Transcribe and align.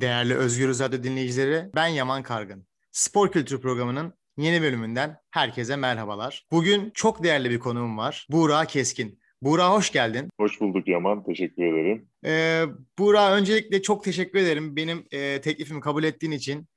Değerli 0.00 0.34
Özgür 0.34 0.68
Radyo 0.68 1.02
dinleyicileri, 1.02 1.70
ben 1.74 1.86
Yaman 1.86 2.22
Kargın. 2.22 2.66
Spor 2.92 3.32
Kültür 3.32 3.60
Programı'nın 3.60 4.14
yeni 4.36 4.62
bölümünden 4.62 5.16
herkese 5.30 5.76
merhabalar. 5.76 6.46
Bugün 6.50 6.90
çok 6.94 7.24
değerli 7.24 7.50
bir 7.50 7.58
konuğum 7.58 7.98
var. 7.98 8.26
Buğra 8.30 8.64
Keskin. 8.64 9.20
Buğra 9.42 9.70
hoş 9.70 9.92
geldin. 9.92 10.28
Hoş 10.40 10.60
bulduk 10.60 10.88
Yaman, 10.88 11.24
teşekkür 11.24 11.62
ederim. 11.62 12.08
Ee, 12.26 12.64
Buğra 12.98 13.32
öncelikle 13.32 13.82
çok 13.82 14.04
teşekkür 14.04 14.38
ederim 14.38 14.76
benim 14.76 15.06
e, 15.10 15.40
teklifimi 15.40 15.80
kabul 15.80 16.04
ettiğin 16.04 16.32
için. 16.32 16.68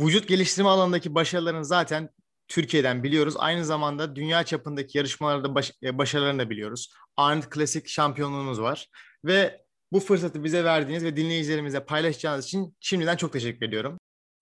Vücut 0.00 0.28
geliştirme 0.28 0.68
alanındaki 0.68 1.14
başarıların 1.14 1.62
zaten 1.62 2.08
Türkiye'den 2.48 3.02
biliyoruz. 3.02 3.34
Aynı 3.38 3.64
zamanda 3.64 4.16
dünya 4.16 4.44
çapındaki 4.44 4.98
yarışmalarda 4.98 5.54
baş, 5.54 5.72
e, 5.82 5.98
başarılarını 5.98 6.38
da 6.38 6.50
biliyoruz. 6.50 6.92
Arnold 7.16 7.50
Klasik 7.50 7.88
şampiyonluğunuz 7.88 8.60
var. 8.60 8.88
Ve 9.24 9.60
bu 9.92 10.00
fırsatı 10.00 10.44
bize 10.44 10.64
verdiğiniz 10.64 11.04
ve 11.04 11.16
dinleyicilerimize 11.16 11.84
paylaşacağınız 11.84 12.44
için 12.44 12.74
şimdiden 12.80 13.16
çok 13.16 13.32
teşekkür 13.32 13.66
ediyorum. 13.66 13.98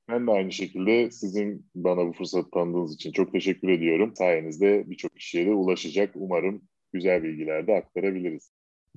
Ben 0.08 0.26
de 0.26 0.30
aynı 0.30 0.52
şekilde 0.52 1.10
sizin 1.10 1.66
bana 1.74 2.06
bu 2.06 2.12
fırsatı 2.12 2.50
tanıdığınız 2.50 2.94
için 2.94 3.12
çok 3.12 3.32
teşekkür 3.32 3.68
ediyorum. 3.68 4.12
Sayenizde 4.16 4.84
birçok 4.86 5.16
kişiye 5.16 5.46
de 5.46 5.50
ulaşacak. 5.50 6.10
Umarım 6.14 6.62
güzel 6.92 7.22
bilgiler 7.22 7.66
de 7.66 7.74
aktarabiliriz. 7.74 8.50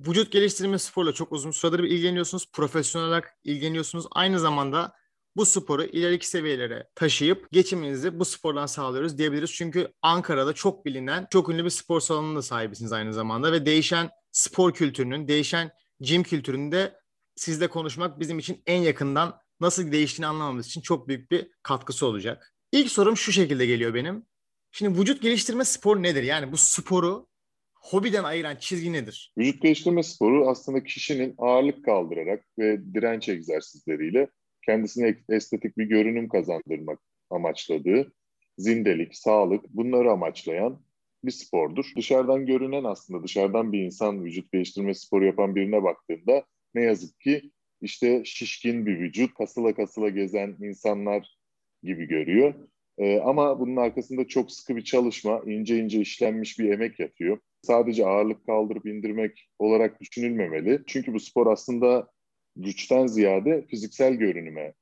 Vücut 0.08 0.32
geliştirme 0.32 0.78
sporla 0.78 1.12
çok 1.12 1.32
uzun 1.32 1.50
süredir 1.50 1.78
ilgileniyorsunuz. 1.78 2.52
Profesyonel 2.52 3.08
olarak 3.08 3.38
ilgileniyorsunuz. 3.44 4.06
Aynı 4.12 4.40
zamanda 4.40 4.92
bu 5.36 5.46
sporu 5.46 5.84
ileriki 5.84 6.28
seviyelere 6.28 6.88
taşıyıp 6.94 7.52
geçiminizi 7.52 8.18
bu 8.18 8.24
spordan 8.24 8.66
sağlıyoruz 8.66 9.18
diyebiliriz. 9.18 9.52
Çünkü 9.52 9.88
Ankara'da 10.02 10.52
çok 10.52 10.86
bilinen, 10.86 11.26
çok 11.30 11.48
ünlü 11.48 11.64
bir 11.64 11.70
spor 11.70 12.00
salonuna 12.00 12.42
sahibisiniz 12.42 12.92
aynı 12.92 13.12
zamanda 13.12 13.52
ve 13.52 13.66
değişen 13.66 14.10
spor 14.32 14.72
kültürünün, 14.72 15.28
değişen 15.28 15.70
gym 16.02 16.22
kültüründe 16.22 17.00
sizle 17.36 17.68
konuşmak 17.68 18.20
bizim 18.20 18.38
için 18.38 18.62
en 18.66 18.80
yakından 18.80 19.40
nasıl 19.60 19.92
değiştiğini 19.92 20.26
anlamamız 20.26 20.66
için 20.66 20.80
çok 20.80 21.08
büyük 21.08 21.30
bir 21.30 21.50
katkısı 21.62 22.06
olacak. 22.06 22.54
İlk 22.72 22.90
sorum 22.90 23.16
şu 23.16 23.32
şekilde 23.32 23.66
geliyor 23.66 23.94
benim. 23.94 24.26
Şimdi 24.72 25.00
vücut 25.00 25.22
geliştirme 25.22 25.64
spor 25.64 26.02
nedir? 26.02 26.22
Yani 26.22 26.52
bu 26.52 26.56
sporu 26.56 27.26
hobiden 27.74 28.24
ayıran 28.24 28.56
çizgi 28.56 28.92
nedir? 28.92 29.32
Vücut 29.38 29.62
geliştirme 29.62 30.02
sporu 30.02 30.48
aslında 30.48 30.84
kişinin 30.84 31.34
ağırlık 31.38 31.84
kaldırarak 31.84 32.44
ve 32.58 32.94
direnç 32.94 33.28
egzersizleriyle 33.28 34.28
kendisine 34.66 35.16
estetik 35.28 35.78
bir 35.78 35.84
görünüm 35.84 36.28
kazandırmak 36.28 36.98
amaçladığı 37.30 38.12
zindelik, 38.58 39.16
sağlık 39.16 39.68
bunları 39.68 40.10
amaçlayan 40.10 40.82
bir 41.24 41.30
spordur. 41.30 41.92
Dışarıdan 41.96 42.46
görünen 42.46 42.84
aslında 42.84 43.22
dışarıdan 43.24 43.72
bir 43.72 43.80
insan 43.80 44.24
vücut 44.24 44.52
geliştirme 44.52 44.94
sporu 44.94 45.24
yapan 45.26 45.56
birine 45.56 45.82
baktığında 45.82 46.44
ne 46.74 46.82
yazık 46.82 47.20
ki 47.20 47.50
işte 47.80 48.22
şişkin 48.24 48.86
bir 48.86 49.00
vücut, 49.00 49.34
kasıla 49.34 49.74
kasıla 49.74 50.08
gezen 50.08 50.56
insanlar 50.60 51.38
gibi 51.82 52.08
görüyor. 52.08 52.54
Ee, 52.98 53.20
ama 53.20 53.60
bunun 53.60 53.76
arkasında 53.76 54.26
çok 54.28 54.52
sıkı 54.52 54.76
bir 54.76 54.84
çalışma, 54.84 55.42
ince 55.46 55.78
ince 55.78 56.00
işlenmiş 56.00 56.58
bir 56.58 56.70
emek 56.70 57.00
yatıyor. 57.00 57.38
Sadece 57.62 58.06
ağırlık 58.06 58.46
kaldırıp 58.46 58.86
indirmek 58.86 59.48
olarak 59.58 60.00
düşünülmemeli. 60.00 60.82
Çünkü 60.86 61.12
bu 61.12 61.20
spor 61.20 61.46
aslında 61.46 62.10
güçten 62.56 63.06
ziyade 63.06 63.66
fiziksel 63.66 64.14
görünüme 64.14 64.74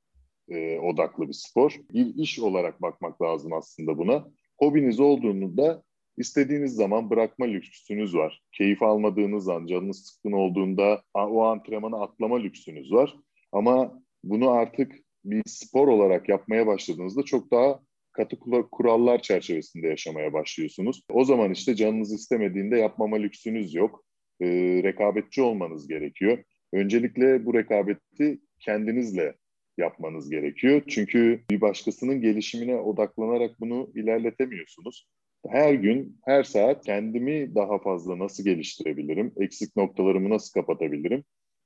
e, 0.49 0.79
odaklı 0.79 1.29
bir 1.29 1.33
spor. 1.33 1.77
Bir 1.93 2.15
iş 2.15 2.39
olarak 2.39 2.83
bakmak 2.83 3.23
lazım 3.23 3.53
aslında 3.53 3.99
buna. 3.99 4.29
Hobiniz 4.59 5.01
olduğunda 5.01 5.83
istediğiniz 6.21 6.75
zaman 6.75 7.11
bırakma 7.11 7.47
lüksünüz 7.47 8.15
var. 8.15 8.43
Keyif 8.53 8.83
almadığınız 8.83 9.49
an, 9.49 9.67
canınız 9.67 10.07
sıkkın 10.07 10.33
olduğunda 10.33 11.03
o 11.15 11.45
antrenmanı 11.45 12.03
atlama 12.03 12.39
lüksünüz 12.39 12.93
var. 12.93 13.17
Ama 13.53 14.03
bunu 14.25 14.51
artık 14.51 14.93
bir 15.25 15.43
spor 15.47 15.89
olarak 15.89 16.29
yapmaya 16.29 16.67
başladığınızda 16.67 17.23
çok 17.23 17.51
daha 17.51 17.81
katı 18.13 18.37
kurallar 18.73 19.23
çerçevesinde 19.23 19.87
yaşamaya 19.87 20.33
başlıyorsunuz. 20.33 21.03
O 21.13 21.25
zaman 21.25 21.51
işte 21.51 21.75
canınız 21.75 22.13
istemediğinde 22.13 22.77
yapmama 22.77 23.17
lüksünüz 23.17 23.75
yok. 23.75 24.05
Ee, 24.41 24.47
rekabetçi 24.83 25.43
olmanız 25.43 25.89
gerekiyor. 25.89 26.45
Öncelikle 26.73 27.47
bu 27.47 27.55
rekabeti 27.55 28.41
kendinizle 28.59 29.35
yapmanız 29.79 30.31
gerekiyor. 30.31 30.83
Çünkü 30.89 31.45
bir 31.51 31.61
başkasının 31.61 32.21
gelişimine 32.21 32.77
odaklanarak 32.77 33.61
bunu 33.61 33.93
ilerletemiyorsunuz. 33.95 35.09
Her 35.49 35.75
gün, 35.75 36.21
her 36.25 36.43
saat 36.43 36.85
kendimi 36.85 37.55
daha 37.55 37.79
fazla 37.79 38.19
nasıl 38.19 38.45
geliştirebilirim, 38.45 39.33
eksik 39.37 39.77
noktalarımı 39.77 40.31
nasıl 40.31 40.53
kapatabilirim 40.53 41.25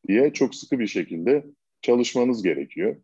diye 0.08 0.32
çok 0.32 0.54
sıkı 0.54 0.78
bir 0.78 0.86
şekilde 0.86 1.44
çalışmanız 1.82 2.42
gerekiyor. 2.42 2.96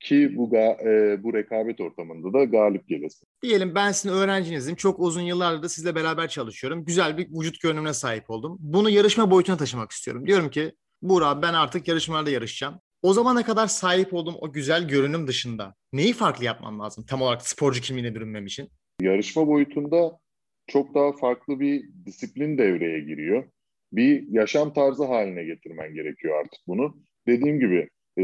Ki 0.00 0.36
bu 0.36 0.56
e, 0.56 1.22
bu 1.22 1.34
rekabet 1.34 1.80
ortamında 1.80 2.32
da 2.32 2.44
galip 2.44 2.88
gelesin. 2.88 3.26
Diyelim 3.42 3.74
ben 3.74 3.92
sizin 3.92 4.14
öğrencinizim. 4.14 4.74
Çok 4.74 5.00
uzun 5.00 5.20
yıllardır 5.20 5.62
da 5.62 5.68
sizle 5.68 5.94
beraber 5.94 6.28
çalışıyorum. 6.28 6.84
Güzel 6.84 7.18
bir 7.18 7.28
vücut 7.28 7.60
görünümüne 7.60 7.92
sahip 7.92 8.30
oldum. 8.30 8.56
Bunu 8.60 8.90
yarışma 8.90 9.30
boyutuna 9.30 9.56
taşımak 9.56 9.90
istiyorum. 9.90 10.26
Diyorum 10.26 10.50
ki 10.50 10.72
Buğra 11.02 11.42
ben 11.42 11.54
artık 11.54 11.88
yarışmalarda 11.88 12.30
yarışacağım. 12.30 12.80
O 13.02 13.12
zamana 13.12 13.44
kadar 13.44 13.66
sahip 13.66 14.14
olduğum 14.14 14.34
o 14.34 14.52
güzel 14.52 14.88
görünüm 14.88 15.26
dışında 15.26 15.74
neyi 15.92 16.12
farklı 16.12 16.44
yapmam 16.44 16.80
lazım 16.80 17.06
tam 17.06 17.22
olarak 17.22 17.48
sporcu 17.48 17.80
kimliğine 17.80 18.14
bürünmem 18.14 18.46
için? 18.46 18.70
Yarışma 19.00 19.46
boyutunda 19.46 20.18
çok 20.66 20.94
daha 20.94 21.12
farklı 21.12 21.60
bir 21.60 21.90
disiplin 22.06 22.58
devreye 22.58 23.00
giriyor. 23.00 23.44
Bir 23.92 24.28
yaşam 24.28 24.72
tarzı 24.72 25.04
haline 25.04 25.44
getirmen 25.44 25.94
gerekiyor 25.94 26.40
artık 26.40 26.60
bunu. 26.66 26.96
Dediğim 27.26 27.60
gibi 27.60 27.88
e, 28.16 28.22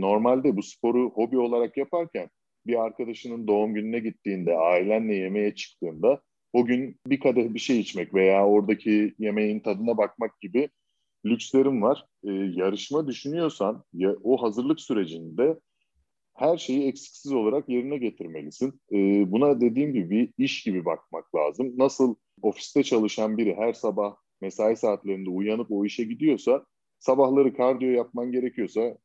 normalde 0.00 0.56
bu 0.56 0.62
sporu 0.62 1.10
hobi 1.10 1.38
olarak 1.38 1.76
yaparken 1.76 2.30
bir 2.66 2.84
arkadaşının 2.84 3.46
doğum 3.46 3.74
gününe 3.74 3.98
gittiğinde, 3.98 4.56
ailenle 4.56 5.14
yemeğe 5.14 5.54
çıktığında 5.54 6.22
o 6.52 6.64
gün 6.64 7.00
bir 7.06 7.20
kadeh 7.20 7.54
bir 7.54 7.58
şey 7.58 7.80
içmek 7.80 8.14
veya 8.14 8.46
oradaki 8.46 9.14
yemeğin 9.18 9.60
tadına 9.60 9.96
bakmak 9.96 10.40
gibi 10.40 10.68
lükslerim 11.26 11.82
var. 11.82 12.04
E, 12.24 12.32
yarışma 12.32 13.06
düşünüyorsan 13.06 13.84
ya, 13.92 14.16
o 14.22 14.42
hazırlık 14.42 14.80
sürecinde 14.80 15.58
her 16.38 16.56
şeyi 16.56 16.88
eksiksiz 16.88 17.32
olarak 17.32 17.68
yerine 17.68 17.98
getirmelisin. 17.98 18.80
E, 18.92 18.96
buna 19.32 19.60
dediğim 19.60 19.92
gibi 19.92 20.10
bir 20.10 20.44
iş 20.44 20.62
gibi 20.62 20.84
bakmak 20.84 21.34
lazım. 21.34 21.72
Nasıl 21.76 22.14
ofiste 22.42 22.82
çalışan 22.82 23.38
biri 23.38 23.54
her 23.54 23.72
sabah 23.72 24.16
mesai 24.40 24.76
saatlerinde 24.76 25.30
uyanıp 25.30 25.66
o 25.70 25.84
işe 25.84 26.04
gidiyorsa 26.04 26.64
sabahları 26.98 27.56
kardiyo 27.56 27.90
yapman 27.90 28.32
gerekiyorsa 28.32 28.98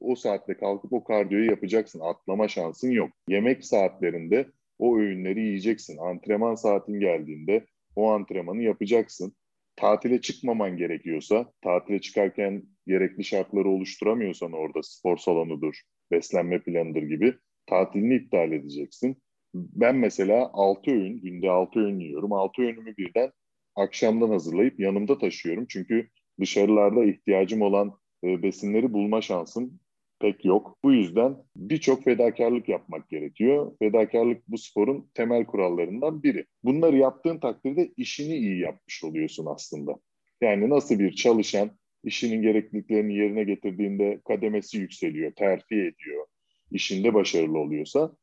o 0.00 0.14
saatte 0.14 0.56
kalkıp 0.56 0.92
o 0.92 1.04
kardiyoyu 1.04 1.50
yapacaksın. 1.50 2.00
Atlama 2.00 2.48
şansın 2.48 2.90
yok. 2.90 3.10
Yemek 3.28 3.64
saatlerinde 3.64 4.48
o 4.78 4.98
öğünleri 4.98 5.40
yiyeceksin. 5.40 5.98
Antrenman 5.98 6.54
saatin 6.54 7.00
geldiğinde 7.00 7.66
o 7.96 8.10
antrenmanı 8.10 8.62
yapacaksın 8.62 9.34
tatile 9.76 10.20
çıkmaman 10.20 10.76
gerekiyorsa, 10.76 11.52
tatile 11.62 12.00
çıkarken 12.00 12.62
gerekli 12.86 13.24
şartları 13.24 13.68
oluşturamıyorsan 13.68 14.52
orada 14.52 14.82
spor 14.82 15.16
salonudur, 15.16 15.80
beslenme 16.10 16.62
planıdır 16.62 17.02
gibi 17.02 17.34
tatilini 17.66 18.14
iptal 18.14 18.52
edeceksin. 18.52 19.16
Ben 19.54 19.96
mesela 19.96 20.50
6 20.52 20.90
öğün, 20.90 21.20
günde 21.20 21.50
6 21.50 21.80
öğün 21.80 22.00
yiyorum. 22.00 22.32
6 22.32 22.62
öğünümü 22.62 22.96
birden 22.96 23.32
akşamdan 23.76 24.28
hazırlayıp 24.30 24.80
yanımda 24.80 25.18
taşıyorum. 25.18 25.66
Çünkü 25.68 26.08
dışarılarda 26.40 27.04
ihtiyacım 27.04 27.62
olan 27.62 27.98
e, 28.24 28.42
besinleri 28.42 28.92
bulma 28.92 29.20
şansım 29.20 29.80
pek 30.20 30.44
yok. 30.44 30.78
Bu 30.84 30.92
yüzden 30.92 31.36
birçok 31.56 32.04
fedakarlık 32.04 32.68
yapmak 32.68 33.08
gerekiyor. 33.08 33.72
Fedakarlık 33.78 34.48
bu 34.48 34.58
sporun 34.58 35.10
temel 35.14 35.44
kurallarından 35.44 36.22
biri. 36.22 36.46
Bunları 36.64 36.96
yaptığın 36.96 37.38
takdirde 37.38 37.92
işini 37.96 38.36
iyi 38.36 38.60
yapmış 38.60 39.04
oluyorsun 39.04 39.46
aslında. 39.46 39.96
Yani 40.40 40.70
nasıl 40.70 40.98
bir 40.98 41.12
çalışan 41.12 41.70
işinin 42.06 42.42
gerekliliklerini 42.42 43.14
yerine 43.16 43.44
getirdiğinde 43.44 44.20
kademesi 44.28 44.78
yükseliyor, 44.78 45.32
terfi 45.32 45.74
ediyor, 45.74 46.26
işinde 46.70 47.14
başarılı 47.14 47.58
oluyorsa 47.58 48.16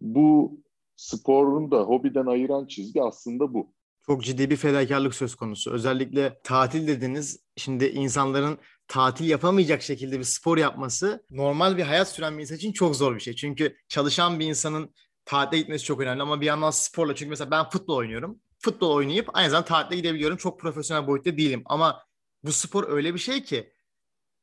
bu 0.00 0.60
sporun 0.96 1.70
da 1.70 1.82
hobiden 1.82 2.26
ayıran 2.26 2.66
çizgi 2.66 3.02
aslında 3.02 3.54
bu. 3.54 3.74
Çok 4.06 4.24
ciddi 4.24 4.50
bir 4.50 4.56
fedakarlık 4.56 5.14
söz 5.14 5.34
konusu. 5.34 5.70
Özellikle 5.70 6.40
tatil 6.44 6.88
dediniz. 6.88 7.40
Şimdi 7.56 7.86
insanların 7.86 8.58
tatil 8.88 9.28
yapamayacak 9.28 9.82
şekilde 9.82 10.18
bir 10.18 10.24
spor 10.24 10.58
yapması 10.58 11.26
normal 11.30 11.76
bir 11.76 11.82
hayat 11.82 12.08
süren 12.08 12.36
bir 12.38 12.42
insan 12.42 12.56
için 12.56 12.72
çok 12.72 12.96
zor 12.96 13.14
bir 13.14 13.20
şey. 13.20 13.34
Çünkü 13.34 13.76
çalışan 13.88 14.40
bir 14.40 14.46
insanın 14.46 14.94
tatile 15.24 15.60
gitmesi 15.60 15.84
çok 15.84 16.00
önemli 16.00 16.22
ama 16.22 16.40
bir 16.40 16.46
yandan 16.46 16.70
sporla 16.70 17.14
çünkü 17.14 17.30
mesela 17.30 17.50
ben 17.50 17.70
futbol 17.70 17.96
oynuyorum. 17.96 18.40
Futbol 18.58 18.90
oynayıp 18.90 19.28
aynı 19.32 19.50
zamanda 19.50 19.68
tatile 19.68 19.96
gidebiliyorum. 19.96 20.36
Çok 20.36 20.60
profesyonel 20.60 21.06
boyutta 21.06 21.36
değilim 21.36 21.62
ama 21.64 22.02
bu 22.44 22.52
spor 22.52 22.88
öyle 22.88 23.14
bir 23.14 23.18
şey 23.18 23.42
ki 23.42 23.72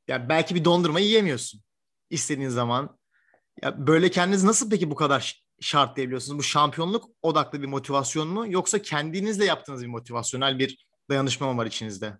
ya 0.07 0.30
belki 0.30 0.56
bir 0.56 0.66
dondurma 0.66 1.00
yiyemiyorsun 1.00 1.62
istediğin 2.10 2.50
zaman. 2.50 3.00
Ya 3.63 3.88
böyle 3.88 4.12
kendinizi 4.12 4.48
nasıl 4.48 4.69
peki 4.69 4.92
bu 4.92 4.96
kadar 4.96 5.46
şartlayabiliyorsunuz? 5.60 6.40
Bu 6.40 6.44
şampiyonluk 6.44 7.10
odaklı 7.22 7.62
bir 7.62 7.68
motivasyon 7.68 8.28
mu 8.28 8.46
yoksa 8.50 8.81
kendinizle 8.81 9.46
yaptığınız 9.46 9.84
bir 9.84 9.88
motivasyonel 9.88 10.60
bir 10.60 10.88
dayanışma 11.10 11.54
mı 11.54 11.60
var 11.62 11.66
içinizde? 11.66 12.13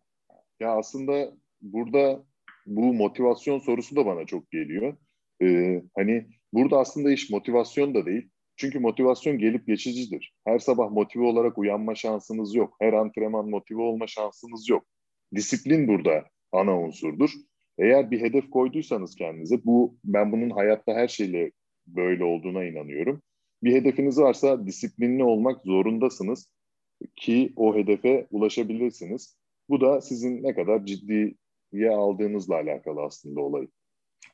Ya 0.60 0.78
aslında 0.78 1.34
burada 1.62 2.24
bu 2.66 2.94
motivasyon 2.94 3.60
sorusu 3.60 3.96
da 3.96 4.06
bana 4.06 4.26
çok 4.26 4.52
geliyor. 4.52 4.98
Ee, 5.42 5.84
hani 5.96 6.28
burada 6.54 6.80
aslında 6.80 7.12
iş 7.12 7.30
motivasyon 7.30 7.96
da 7.96 8.06
değil. 8.06 8.30
Çünkü 8.56 8.80
motivasyon 8.80 9.38
gelip 9.38 9.68
geçicidir. 9.68 10.34
Her 10.46 10.60
sabah 10.60 10.90
motive 10.90 11.24
olarak 11.24 11.58
uyanma 11.58 11.96
şansınız 11.96 12.56
yok. 12.56 12.76
Her 12.82 12.94
antrenman 12.94 13.50
motive 13.50 13.82
olma 13.82 14.08
şansınız 14.08 14.70
yok. 14.70 14.86
Disiplin 15.36 15.88
burada 15.88 16.26
ana 16.52 16.80
unsurdur. 16.80 17.30
Eğer 17.78 18.12
bir 18.12 18.22
hedef 18.22 18.50
koyduysanız 18.50 19.16
kendinize, 19.16 19.66
bu 19.66 19.98
ben 20.04 20.32
bunun 20.32 20.50
hayatta 20.50 20.94
her 20.94 21.08
şeyle 21.08 21.52
böyle 21.88 22.24
olduğuna 22.24 22.64
inanıyorum. 22.64 23.22
Bir 23.64 23.74
hedefiniz 23.74 24.18
varsa 24.18 24.68
disiplinli 24.68 25.24
olmak 25.24 25.62
zorundasınız 25.66 26.50
ki 27.16 27.54
o 27.56 27.76
hedefe 27.76 28.28
ulaşabilirsiniz. 28.32 29.38
Bu 29.70 29.82
da 29.82 30.02
sizin 30.02 30.44
ne 30.44 30.56
kadar 30.56 30.86
ciddiye 30.86 31.90
aldığınızla 31.92 32.56
alakalı 32.56 33.02
aslında 33.02 33.42
olay. 33.42 33.68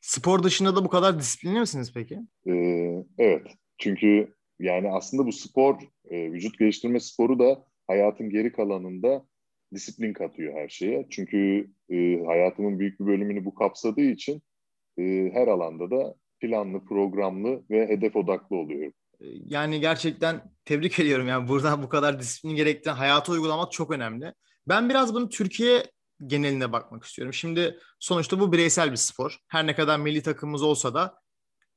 Spor 0.01 0.43
dışında 0.43 0.75
da 0.75 0.85
bu 0.85 0.89
kadar 0.89 1.19
disiplinli 1.19 1.59
misiniz 1.59 1.91
peki? 1.93 2.19
Ee, 2.47 3.03
evet. 3.17 3.47
Çünkü 3.77 4.33
yani 4.59 4.91
aslında 4.91 5.25
bu 5.25 5.31
spor, 5.31 5.75
e, 6.09 6.31
vücut 6.31 6.59
geliştirme 6.59 6.99
sporu 6.99 7.39
da 7.39 7.65
hayatın 7.87 8.29
geri 8.29 8.51
kalanında 8.51 9.25
disiplin 9.75 10.13
katıyor 10.13 10.53
her 10.53 10.69
şeye. 10.69 11.07
Çünkü 11.09 11.69
e, 11.89 12.23
hayatımın 12.25 12.79
büyük 12.79 12.99
bir 12.99 13.05
bölümünü 13.05 13.45
bu 13.45 13.55
kapsadığı 13.55 14.01
için 14.01 14.41
e, 14.97 15.29
her 15.33 15.47
alanda 15.47 15.91
da 15.91 16.15
planlı, 16.39 16.85
programlı 16.85 17.63
ve 17.69 17.87
hedef 17.87 18.15
odaklı 18.15 18.55
oluyorum. 18.55 18.93
Yani 19.45 19.79
gerçekten 19.79 20.41
tebrik 20.65 20.99
ediyorum. 20.99 21.27
Yani 21.27 21.47
buradan 21.47 21.83
bu 21.83 21.89
kadar 21.89 22.19
disiplin 22.19 22.55
gerektiren 22.55 22.95
hayata 22.95 23.31
uygulamak 23.31 23.71
çok 23.71 23.91
önemli. 23.91 24.33
Ben 24.67 24.89
biraz 24.89 25.13
bunu 25.13 25.29
Türkiye 25.29 25.83
geneline 26.25 26.71
bakmak 26.71 27.03
istiyorum. 27.03 27.33
Şimdi 27.33 27.79
sonuçta 27.99 28.39
bu 28.39 28.51
bireysel 28.51 28.91
bir 28.91 28.97
spor. 28.97 29.37
Her 29.47 29.67
ne 29.67 29.75
kadar 29.75 29.99
milli 29.99 30.21
takımımız 30.21 30.63
olsa 30.63 30.93
da 30.93 31.19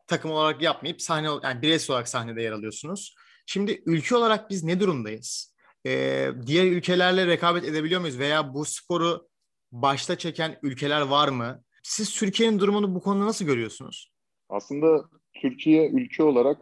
takım 0.07 0.31
olarak 0.31 0.63
yapmayıp 0.63 1.03
sahne 1.03 1.29
yani 1.43 1.63
bireysel 1.63 1.95
olarak 1.95 2.09
sahnede 2.09 2.43
yer 2.43 2.53
alıyorsunuz. 2.53 3.15
Şimdi 3.47 3.83
ülke 3.87 4.17
olarak 4.17 4.51
biz 4.51 4.65
ne 4.65 4.81
durumdayız? 4.81 5.55
Ee, 5.87 6.29
diğer 6.47 6.67
ülkelerle 6.67 7.27
rekabet 7.27 7.65
edebiliyor 7.65 8.01
muyuz? 8.01 8.19
Veya 8.19 8.55
bu 8.55 8.65
sporu 8.65 9.29
başta 9.73 10.19
çeken 10.19 10.59
ülkeler 10.63 11.01
var 11.01 11.29
mı? 11.29 11.63
Siz 11.83 12.15
Türkiye'nin 12.15 12.59
durumunu 12.59 12.95
bu 12.95 13.01
konuda 13.01 13.27
nasıl 13.27 13.45
görüyorsunuz? 13.45 14.13
Aslında 14.49 15.05
Türkiye 15.35 15.89
ülke 15.91 16.23
olarak 16.23 16.61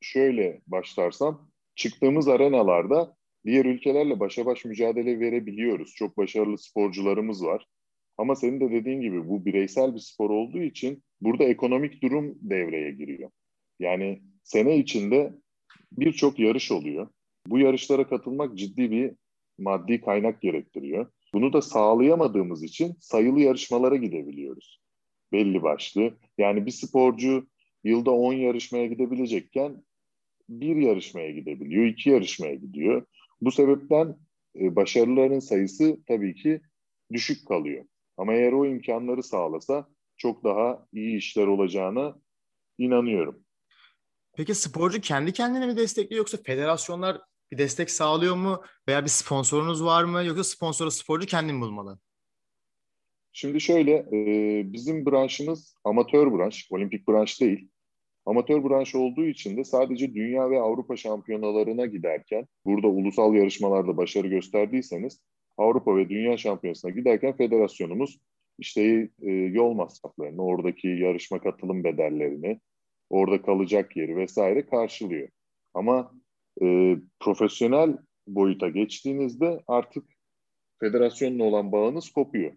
şöyle 0.00 0.60
başlarsam 0.66 1.50
çıktığımız 1.74 2.28
arenalarda 2.28 3.16
diğer 3.44 3.64
ülkelerle 3.64 4.20
başa 4.20 4.46
baş 4.46 4.64
mücadele 4.64 5.20
verebiliyoruz. 5.20 5.94
Çok 5.94 6.16
başarılı 6.18 6.58
sporcularımız 6.58 7.44
var. 7.44 7.66
Ama 8.18 8.36
senin 8.36 8.60
de 8.60 8.70
dediğin 8.70 9.00
gibi 9.00 9.28
bu 9.28 9.44
bireysel 9.44 9.94
bir 9.94 10.00
spor 10.00 10.30
olduğu 10.30 10.62
için 10.62 11.04
burada 11.20 11.44
ekonomik 11.44 12.02
durum 12.02 12.34
devreye 12.40 12.90
giriyor. 12.90 13.30
Yani 13.80 14.22
sene 14.44 14.76
içinde 14.76 15.32
birçok 15.92 16.38
yarış 16.38 16.72
oluyor. 16.72 17.08
Bu 17.46 17.58
yarışlara 17.58 18.08
katılmak 18.08 18.58
ciddi 18.58 18.90
bir 18.90 19.12
maddi 19.58 20.00
kaynak 20.00 20.42
gerektiriyor. 20.42 21.10
Bunu 21.34 21.52
da 21.52 21.62
sağlayamadığımız 21.62 22.62
için 22.62 22.96
sayılı 23.00 23.40
yarışmalara 23.40 23.96
gidebiliyoruz. 23.96 24.80
Belli 25.32 25.62
başlı. 25.62 26.14
Yani 26.38 26.66
bir 26.66 26.70
sporcu 26.70 27.46
yılda 27.84 28.10
10 28.10 28.32
yarışmaya 28.32 28.86
gidebilecekken 28.86 29.84
bir 30.48 30.76
yarışmaya 30.76 31.30
gidebiliyor, 31.30 31.86
iki 31.86 32.10
yarışmaya 32.10 32.54
gidiyor. 32.54 33.06
Bu 33.40 33.52
sebepten 33.52 34.16
e, 34.60 34.76
başarıların 34.76 35.38
sayısı 35.38 35.98
tabii 36.08 36.34
ki 36.34 36.60
düşük 37.12 37.48
kalıyor. 37.48 37.84
Ama 38.16 38.34
eğer 38.34 38.52
o 38.52 38.66
imkanları 38.66 39.22
sağlasa 39.22 39.88
çok 40.16 40.44
daha 40.44 40.86
iyi 40.92 41.16
işler 41.16 41.46
olacağına 41.46 42.20
inanıyorum. 42.78 43.44
Peki 44.36 44.54
sporcu 44.54 45.00
kendi 45.00 45.32
kendine 45.32 45.66
mi 45.66 45.76
destekliyor 45.76 46.18
yoksa 46.18 46.38
federasyonlar 46.42 47.20
bir 47.52 47.58
destek 47.58 47.90
sağlıyor 47.90 48.36
mu? 48.36 48.62
Veya 48.88 49.04
bir 49.04 49.08
sponsorunuz 49.08 49.84
var 49.84 50.04
mı? 50.04 50.24
Yoksa 50.24 50.44
sponsoru 50.44 50.90
sporcu 50.90 51.26
kendi 51.26 51.52
mi 51.52 51.60
bulmalı? 51.60 51.98
Şimdi 53.32 53.60
şöyle, 53.60 53.92
e, 53.92 54.72
bizim 54.72 55.06
branşımız 55.06 55.74
amatör 55.84 56.32
branş, 56.32 56.68
olimpik 56.70 57.08
branş 57.08 57.40
değil. 57.40 57.68
Amatör 58.26 58.64
branş 58.64 58.94
olduğu 58.94 59.24
için 59.24 59.56
de 59.56 59.64
sadece 59.64 60.14
dünya 60.14 60.50
ve 60.50 60.60
Avrupa 60.60 60.96
şampiyonalarına 60.96 61.86
giderken, 61.86 62.46
burada 62.64 62.88
ulusal 62.88 63.34
yarışmalarda 63.34 63.96
başarı 63.96 64.28
gösterdiyseniz, 64.28 65.20
Avrupa 65.58 65.96
ve 65.96 66.08
Dünya 66.08 66.36
Şampiyonası'na 66.36 66.90
giderken 66.90 67.36
federasyonumuz 67.36 68.18
işte 68.58 69.08
e, 69.22 69.30
yol 69.30 69.72
masraflarını, 69.72 70.44
oradaki 70.44 70.88
yarışma 70.88 71.38
katılım 71.38 71.84
bedellerini, 71.84 72.60
orada 73.10 73.42
kalacak 73.42 73.96
yeri 73.96 74.16
vesaire 74.16 74.66
karşılıyor. 74.66 75.28
Ama 75.74 76.12
e, 76.62 76.96
profesyonel 77.20 77.96
boyuta 78.26 78.68
geçtiğinizde 78.68 79.60
artık 79.66 80.04
federasyonla 80.80 81.44
olan 81.44 81.72
bağınız 81.72 82.10
kopuyor. 82.10 82.52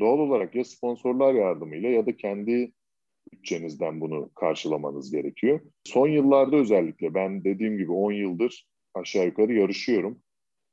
Doğal 0.00 0.18
olarak 0.18 0.54
ya 0.54 0.64
sponsorlar 0.64 1.34
yardımıyla 1.34 1.88
ya 1.88 2.06
da 2.06 2.16
kendi 2.16 2.72
bütçenizden 3.32 4.00
bunu 4.00 4.30
karşılamanız 4.34 5.10
gerekiyor. 5.10 5.60
Son 5.84 6.08
yıllarda 6.08 6.56
özellikle 6.56 7.14
ben 7.14 7.44
dediğim 7.44 7.78
gibi 7.78 7.92
10 7.92 8.12
yıldır 8.12 8.68
aşağı 8.94 9.26
yukarı 9.26 9.52
yarışıyorum. 9.52 10.22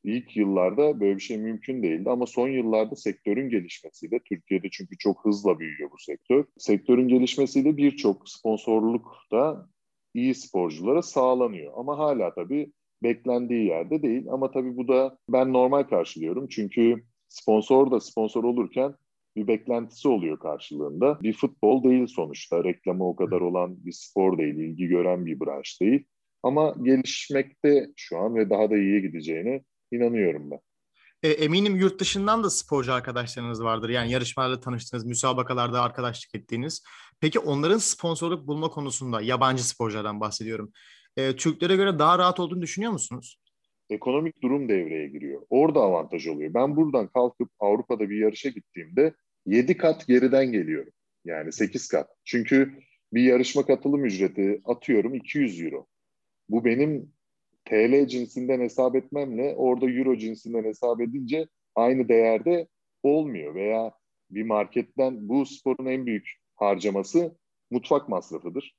İlk 0.03 0.37
yıllarda 0.37 0.99
böyle 0.99 1.15
bir 1.15 1.21
şey 1.21 1.37
mümkün 1.37 1.83
değildi 1.83 2.09
ama 2.09 2.25
son 2.25 2.49
yıllarda 2.49 2.95
sektörün 2.95 3.49
gelişmesiyle, 3.49 4.19
Türkiye'de 4.19 4.67
çünkü 4.71 4.97
çok 4.97 5.25
hızla 5.25 5.59
büyüyor 5.59 5.91
bu 5.91 5.97
sektör. 5.97 6.45
Sektörün 6.57 7.07
gelişmesiyle 7.07 7.77
birçok 7.77 8.29
sponsorluk 8.29 9.15
da 9.31 9.69
iyi 10.17 10.35
sporculara 10.35 11.01
sağlanıyor. 11.01 11.73
Ama 11.75 11.97
hala 11.97 12.33
tabii 12.33 12.71
beklendiği 13.03 13.65
yerde 13.65 14.01
değil. 14.01 14.27
Ama 14.31 14.51
tabii 14.51 14.77
bu 14.77 14.87
da 14.87 15.17
ben 15.29 15.53
normal 15.53 15.83
karşılıyorum. 15.83 16.47
Çünkü 16.47 17.03
sponsor 17.29 17.91
da 17.91 17.99
sponsor 17.99 18.43
olurken 18.43 18.95
bir 19.35 19.47
beklentisi 19.47 20.07
oluyor 20.07 20.39
karşılığında. 20.39 21.19
Bir 21.21 21.33
futbol 21.33 21.83
değil 21.83 22.07
sonuçta. 22.07 22.63
Reklamı 22.63 23.07
o 23.07 23.15
kadar 23.15 23.41
olan 23.41 23.85
bir 23.85 23.91
spor 23.91 24.37
değil, 24.37 24.55
ilgi 24.55 24.87
gören 24.87 25.25
bir 25.25 25.39
branş 25.39 25.81
değil. 25.81 26.03
Ama 26.43 26.75
gelişmekte 26.83 27.87
şu 27.95 28.17
an 28.17 28.35
ve 28.35 28.49
daha 28.49 28.69
da 28.69 28.77
iyiye 28.77 28.99
gideceğine 28.99 29.63
inanıyorum 29.91 30.51
ben. 30.51 30.59
E, 31.27 31.31
eminim 31.31 31.75
yurt 31.75 31.99
dışından 31.99 32.43
da 32.43 32.49
sporcu 32.49 32.93
arkadaşlarınız 32.93 33.63
vardır. 33.63 33.89
Yani 33.89 34.11
yarışmalarla 34.11 34.59
tanıştığınız, 34.59 35.05
müsabakalarda 35.05 35.81
arkadaşlık 35.81 36.35
ettiğiniz. 36.35 36.83
Peki 37.19 37.39
onların 37.39 37.77
sponsorluk 37.77 38.47
bulma 38.47 38.69
konusunda 38.69 39.21
yabancı 39.21 39.67
sporculardan 39.67 40.19
bahsediyorum. 40.19 40.71
E, 41.17 41.35
Türklere 41.35 41.75
göre 41.75 41.99
daha 41.99 42.19
rahat 42.19 42.39
olduğunu 42.39 42.61
düşünüyor 42.61 42.91
musunuz? 42.91 43.39
Ekonomik 43.89 44.41
durum 44.41 44.69
devreye 44.69 45.07
giriyor. 45.07 45.41
Orada 45.49 45.79
avantaj 45.79 46.27
oluyor. 46.27 46.53
Ben 46.53 46.75
buradan 46.75 47.07
kalkıp 47.07 47.49
Avrupa'da 47.59 48.09
bir 48.09 48.17
yarışa 48.17 48.49
gittiğimde 48.49 49.13
7 49.45 49.77
kat 49.77 50.07
geriden 50.07 50.51
geliyorum. 50.51 50.93
Yani 51.25 51.51
8 51.51 51.87
kat. 51.87 52.09
Çünkü 52.25 52.79
bir 53.13 53.21
yarışma 53.21 53.65
katılım 53.65 54.05
ücreti 54.05 54.61
atıyorum 54.65 55.15
200 55.15 55.61
euro. 55.61 55.87
Bu 56.49 56.65
benim 56.65 57.11
TL 57.69 58.07
cinsinden 58.07 58.59
hesap 58.59 58.95
etmemle 58.95 59.55
orada 59.57 59.89
euro 59.89 60.17
cinsinden 60.17 60.63
hesap 60.63 61.01
edince 61.01 61.47
aynı 61.75 62.09
değerde 62.09 62.67
olmuyor. 63.03 63.55
Veya 63.55 63.91
bir 64.29 64.43
marketten 64.43 65.29
bu 65.29 65.45
sporun 65.45 65.85
en 65.85 66.05
büyük 66.05 66.29
harcaması 66.55 67.37
mutfak 67.71 68.09
masrafıdır. 68.09 68.75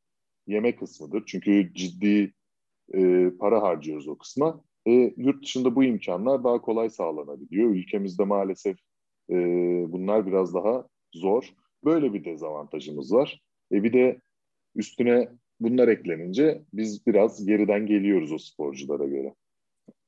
Yemek 0.46 0.78
kısmıdır. 0.78 1.22
Çünkü 1.26 1.74
ciddi 1.74 2.32
e, 2.94 3.30
para 3.40 3.62
harcıyoruz 3.62 4.08
o 4.08 4.18
kısma. 4.18 4.64
E, 4.86 5.14
yurt 5.16 5.42
dışında 5.42 5.76
bu 5.76 5.84
imkanlar 5.84 6.44
daha 6.44 6.60
kolay 6.60 6.90
sağlanabiliyor. 6.90 7.70
Ülkemizde 7.70 8.24
maalesef 8.24 8.76
e, 9.30 9.34
bunlar 9.88 10.26
biraz 10.26 10.54
daha 10.54 10.88
zor. 11.14 11.54
Böyle 11.84 12.12
bir 12.12 12.24
dezavantajımız 12.24 13.12
var. 13.12 13.42
E, 13.72 13.82
bir 13.82 13.92
de 13.92 14.20
üstüne 14.74 15.28
bunlar 15.60 15.88
eklenince 15.88 16.62
biz 16.72 17.06
biraz 17.06 17.46
geriden 17.46 17.86
geliyoruz 17.86 18.32
o 18.32 18.38
sporculara 18.38 19.04
göre. 19.04 19.34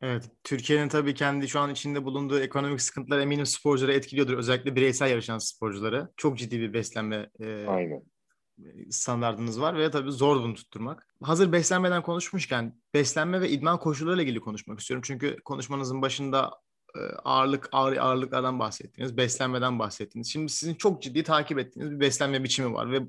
Evet, 0.03 0.31
Türkiye'nin 0.45 0.89
tabii 0.89 1.15
kendi 1.15 1.49
şu 1.49 1.61
an 1.61 1.71
içinde 1.71 2.05
bulunduğu 2.05 2.41
ekonomik 2.41 2.81
sıkıntılar 2.81 3.19
eminim 3.19 3.47
sporcuları 3.47 3.93
etkiliyordur. 3.93 4.39
Özellikle 4.39 4.77
bireysel 4.77 5.11
yarışan 5.11 5.39
sporcuları. 5.39 6.09
Çok 6.17 6.39
ciddi 6.39 6.61
bir 6.61 6.73
beslenme 6.73 7.31
e, 7.41 7.67
Aynen. 7.67 8.03
standartınız 8.91 9.61
var 9.61 9.79
ve 9.79 9.91
tabii 9.91 10.13
zor 10.13 10.37
bunu 10.37 10.55
tutturmak. 10.55 11.07
Hazır 11.23 11.53
beslenmeden 11.53 12.03
konuşmuşken 12.03 12.81
beslenme 12.95 13.41
ve 13.41 13.49
idman 13.49 13.79
koşullarıyla 13.79 14.23
ilgili 14.23 14.41
konuşmak 14.41 14.81
istiyorum. 14.81 15.03
Çünkü 15.07 15.37
konuşmanızın 15.45 16.03
başında 16.03 16.51
e, 16.95 17.01
ağırlık 17.25 17.69
ağır 17.73 17.97
ağırlıklardan 17.97 18.59
bahsettiniz, 18.59 19.17
beslenmeden 19.17 19.79
bahsettiniz. 19.79 20.33
Şimdi 20.33 20.53
sizin 20.53 20.75
çok 20.75 21.03
ciddi 21.03 21.23
takip 21.23 21.59
ettiğiniz 21.59 21.91
bir 21.91 22.01
beslenme 22.01 22.45
biçimi 22.45 22.73
var 22.73 22.93
ve 22.93 23.01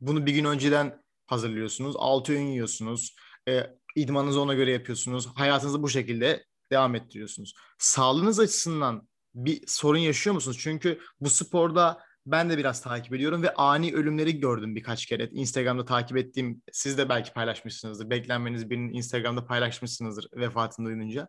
bunu 0.00 0.26
bir 0.26 0.34
gün 0.34 0.44
önceden 0.44 1.02
hazırlıyorsunuz. 1.28 1.94
Altı 1.98 2.32
öğün 2.32 2.46
yiyorsunuz. 2.46 3.16
E, 3.48 3.66
idmanınızı 3.96 4.40
ona 4.40 4.54
göre 4.54 4.72
yapıyorsunuz. 4.72 5.26
Hayatınızı 5.26 5.82
bu 5.82 5.88
şekilde 5.88 6.44
devam 6.72 6.94
ettiriyorsunuz. 6.94 7.54
Sağlığınız 7.78 8.40
açısından 8.40 9.08
bir 9.34 9.62
sorun 9.66 9.98
yaşıyor 9.98 10.34
musunuz? 10.34 10.58
Çünkü 10.60 11.00
bu 11.20 11.30
sporda 11.30 11.98
ben 12.26 12.50
de 12.50 12.58
biraz 12.58 12.82
takip 12.82 13.14
ediyorum 13.14 13.42
ve 13.42 13.54
ani 13.54 13.94
ölümleri 13.94 14.40
gördüm 14.40 14.76
birkaç 14.76 15.06
kere. 15.06 15.28
Instagram'da 15.32 15.84
takip 15.84 16.16
ettiğim, 16.16 16.62
siz 16.72 16.98
de 16.98 17.08
belki 17.08 17.32
paylaşmışsınızdır. 17.32 18.10
Beklenmeniz 18.10 18.70
birinin 18.70 18.94
Instagram'da 18.94 19.46
paylaşmışsınızdır 19.46 20.28
vefatını 20.36 20.86
duyunca. 20.86 21.28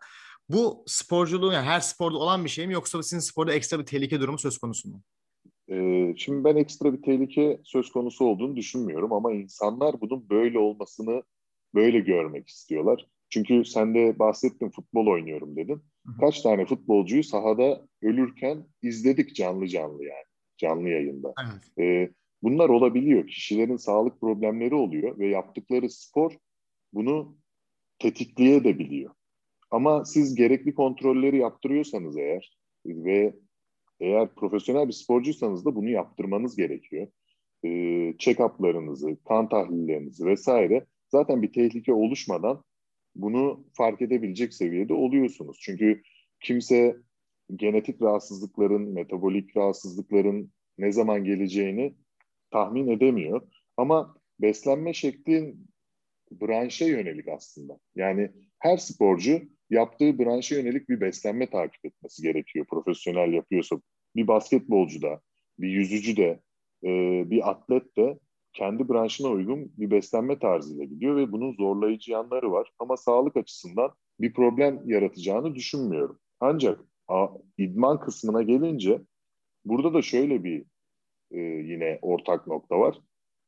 Bu 0.50 0.84
sporculuğun 0.88 1.54
yani 1.54 1.66
her 1.66 1.80
sporda 1.80 2.18
olan 2.18 2.44
bir 2.46 2.50
şey 2.50 2.68
mi 2.68 2.74
yoksa 2.74 3.04
sizin 3.04 3.20
sporda 3.20 3.54
ekstra 3.54 3.80
bir 3.80 3.86
tehlike 3.86 4.20
durumu 4.22 4.40
söz 4.40 4.58
konusu 4.58 4.90
mu? 4.90 5.04
Ee, 5.72 6.14
şimdi 6.18 6.44
ben 6.44 6.56
ekstra 6.56 6.94
bir 6.94 7.02
tehlike 7.02 7.60
söz 7.64 7.92
konusu 7.92 8.26
olduğunu 8.26 8.56
düşünmüyorum 8.56 9.14
ama 9.14 9.32
insanlar 9.32 10.02
bunun 10.02 10.30
böyle 10.30 10.60
olmasını 10.60 11.24
böyle 11.76 12.00
görmek 12.00 12.48
istiyorlar. 12.48 13.08
Çünkü 13.30 13.66
sen 13.66 13.96
de 13.96 14.20
bahsettin 14.20 14.70
futbol 14.70 15.08
oynuyorum 15.08 15.56
dedin. 15.56 15.82
Kaç 16.20 16.42
tane 16.42 16.66
futbolcuyu 16.66 17.24
sahada 17.24 17.88
ölürken 18.02 18.66
izledik 18.82 19.36
canlı 19.36 19.68
canlı 19.68 20.04
yani 20.04 20.24
canlı 20.58 20.90
yayında. 20.90 21.34
Evet. 21.44 21.80
Ee, 21.80 22.14
bunlar 22.44 22.70
olabiliyor. 22.70 23.28
Kişilerin 23.28 23.78
sağlık 23.78 24.22
problemleri 24.22 24.76
oluyor 24.76 25.20
ve 25.20 25.28
yaptıkları 25.28 25.90
spor 25.90 26.38
bunu 26.94 27.38
tetikleyebiliyor. 28.00 29.12
Ama 29.72 30.06
siz 30.06 30.36
gerekli 30.36 30.74
kontrolleri 30.74 31.38
yaptırıyorsanız 31.38 32.18
eğer 32.18 32.58
ve 32.86 33.34
eğer 34.00 34.36
profesyonel 34.36 34.88
bir 34.88 34.94
sporcuysanız 34.94 35.66
da 35.66 35.76
bunu 35.76 35.90
yaptırmanız 35.90 36.56
gerekiyor. 36.56 37.08
E, 37.64 37.70
check-up'larınızı, 38.18 39.18
kan 39.24 39.50
tahlillerinizi 39.50 40.26
vesaire 40.26 40.86
zaten 41.08 41.42
bir 41.42 41.54
tehlike 41.54 41.94
oluşmadan 41.94 42.64
bunu 43.16 43.66
fark 43.74 44.02
edebilecek 44.02 44.54
seviyede 44.54 44.94
oluyorsunuz. 44.94 45.58
Çünkü 45.62 46.02
kimse 46.40 46.98
genetik 47.56 48.02
rahatsızlıkların, 48.02 48.82
metabolik 48.82 49.58
rahatsızlıkların 49.58 50.52
ne 50.78 50.92
zaman 50.92 51.24
geleceğini 51.24 51.96
tahmin 52.52 52.88
edemiyor. 52.88 53.42
Ama 53.78 54.16
beslenme 54.40 54.94
şeklin 54.94 55.68
branşa 56.32 56.86
yönelik 56.86 57.28
aslında. 57.28 57.80
Yani 57.96 58.32
her 58.60 58.78
sporcu 58.78 59.42
yaptığı 59.70 60.20
branşa 60.20 60.56
yönelik 60.56 60.90
bir 60.90 61.02
beslenme 61.02 61.50
takip 61.50 61.86
etmesi 61.86 62.22
gerekiyor. 62.22 62.66
Profesyonel 62.70 63.34
yapıyorsa 63.34 63.76
bir 64.16 64.28
basketbolcu 64.28 65.02
da, 65.02 65.22
bir 65.60 65.70
yüzücü 65.70 66.18
de, 66.18 66.40
e, 66.84 66.90
bir 67.30 67.50
atlet 67.50 67.98
de 67.98 68.20
kendi 68.54 68.90
branşına 68.90 69.28
uygun 69.28 69.72
bir 69.78 69.92
beslenme 69.92 70.40
tarzıyla 70.40 70.84
gidiyor 70.84 71.16
ve 71.16 71.32
bunun 71.32 71.54
zorlayıcı 71.54 72.12
yanları 72.12 72.52
var. 72.52 72.72
Ama 72.80 72.98
sağlık 72.98 73.38
açısından 73.38 73.92
bir 74.20 74.34
problem 74.34 74.82
yaratacağını 74.86 75.56
düşünmüyorum. 75.56 76.20
Ancak 76.40 76.80
a, 77.08 77.28
idman 77.58 78.00
kısmına 78.00 78.42
gelince 78.42 79.02
burada 79.66 79.94
da 79.94 80.02
şöyle 80.02 80.44
bir 80.44 80.66
e, 81.32 81.40
yine 81.42 82.00
ortak 82.02 82.48
nokta 82.48 82.80
var. 82.80 83.00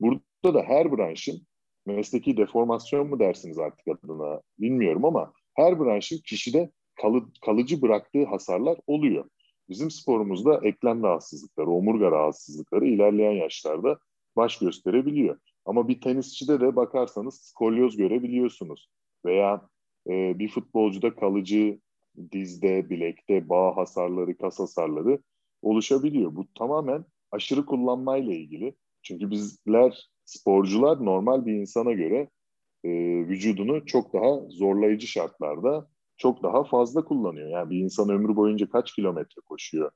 Burada 0.01 0.54
da 0.54 0.63
her 0.63 0.92
branşın 0.92 1.42
mesleki 1.86 2.38
deformasyon 2.38 3.10
mu 3.10 3.20
dersiniz 3.20 3.60
artık 3.60 3.88
adına 3.88 4.42
bilmiyorum 4.60 5.06
ama 5.06 5.34
her 5.53 5.79
branşın 5.79 6.17
kişide 6.17 6.72
kalı, 7.01 7.25
kalıcı 7.46 7.81
bıraktığı 7.81 8.25
hasarlar 8.25 8.77
oluyor. 8.88 9.25
Bizim 9.70 9.91
sporumuzda 9.91 10.60
eklem 10.63 11.03
rahatsızlıkları, 11.03 11.70
omurga 11.70 12.12
rahatsızlıkları 12.12 12.86
ilerleyen 12.86 13.31
yaşlarda 13.31 14.00
baş 14.36 14.58
gösterebiliyor. 14.58 15.38
Ama 15.65 15.88
bir 15.88 16.01
tenisçide 16.01 16.60
de 16.60 16.75
bakarsanız 16.75 17.41
skolyoz 17.41 17.98
görebiliyorsunuz. 17.98 18.89
Veya 19.25 19.62
e, 20.10 20.39
bir 20.39 20.50
futbolcuda 20.50 21.15
kalıcı 21.15 21.79
dizde, 22.31 22.89
bilekte 22.89 23.50
bağ 23.50 23.77
hasarları, 23.77 24.38
kas 24.38 24.60
hasarları 24.60 25.20
oluşabiliyor. 25.62 26.36
Bu 26.36 26.48
tamamen 26.53 27.05
aşırı 27.31 27.65
kullanmayla 27.65 28.34
ilgili. 28.34 28.75
Çünkü 29.01 29.31
bizler 29.31 30.10
sporcular 30.25 31.05
normal 31.05 31.46
bir 31.46 31.53
insana 31.53 31.91
göre 31.91 32.29
e, 32.83 32.89
vücudunu 33.27 33.85
çok 33.85 34.13
daha 34.13 34.50
zorlayıcı 34.50 35.07
şartlarda 35.07 35.88
çok 36.17 36.43
daha 36.43 36.63
fazla 36.63 37.05
kullanıyor. 37.05 37.50
Yani 37.50 37.69
bir 37.69 37.77
insan 37.77 38.09
ömrü 38.09 38.35
boyunca 38.35 38.69
kaç 38.69 38.95
kilometre 38.95 39.41
koşuyor? 39.45 39.91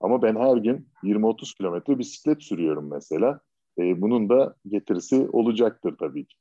Ama 0.00 0.22
ben 0.22 0.36
her 0.36 0.56
gün 0.56 0.88
20-30 1.02 1.56
kilometre 1.56 1.98
bisiklet 1.98 2.42
sürüyorum 2.42 2.90
mesela. 2.90 3.40
E, 3.78 4.00
bunun 4.00 4.28
da 4.28 4.56
getirisi 4.66 5.28
olacaktır 5.32 5.96
tabii 5.98 6.26
ki. 6.26 6.36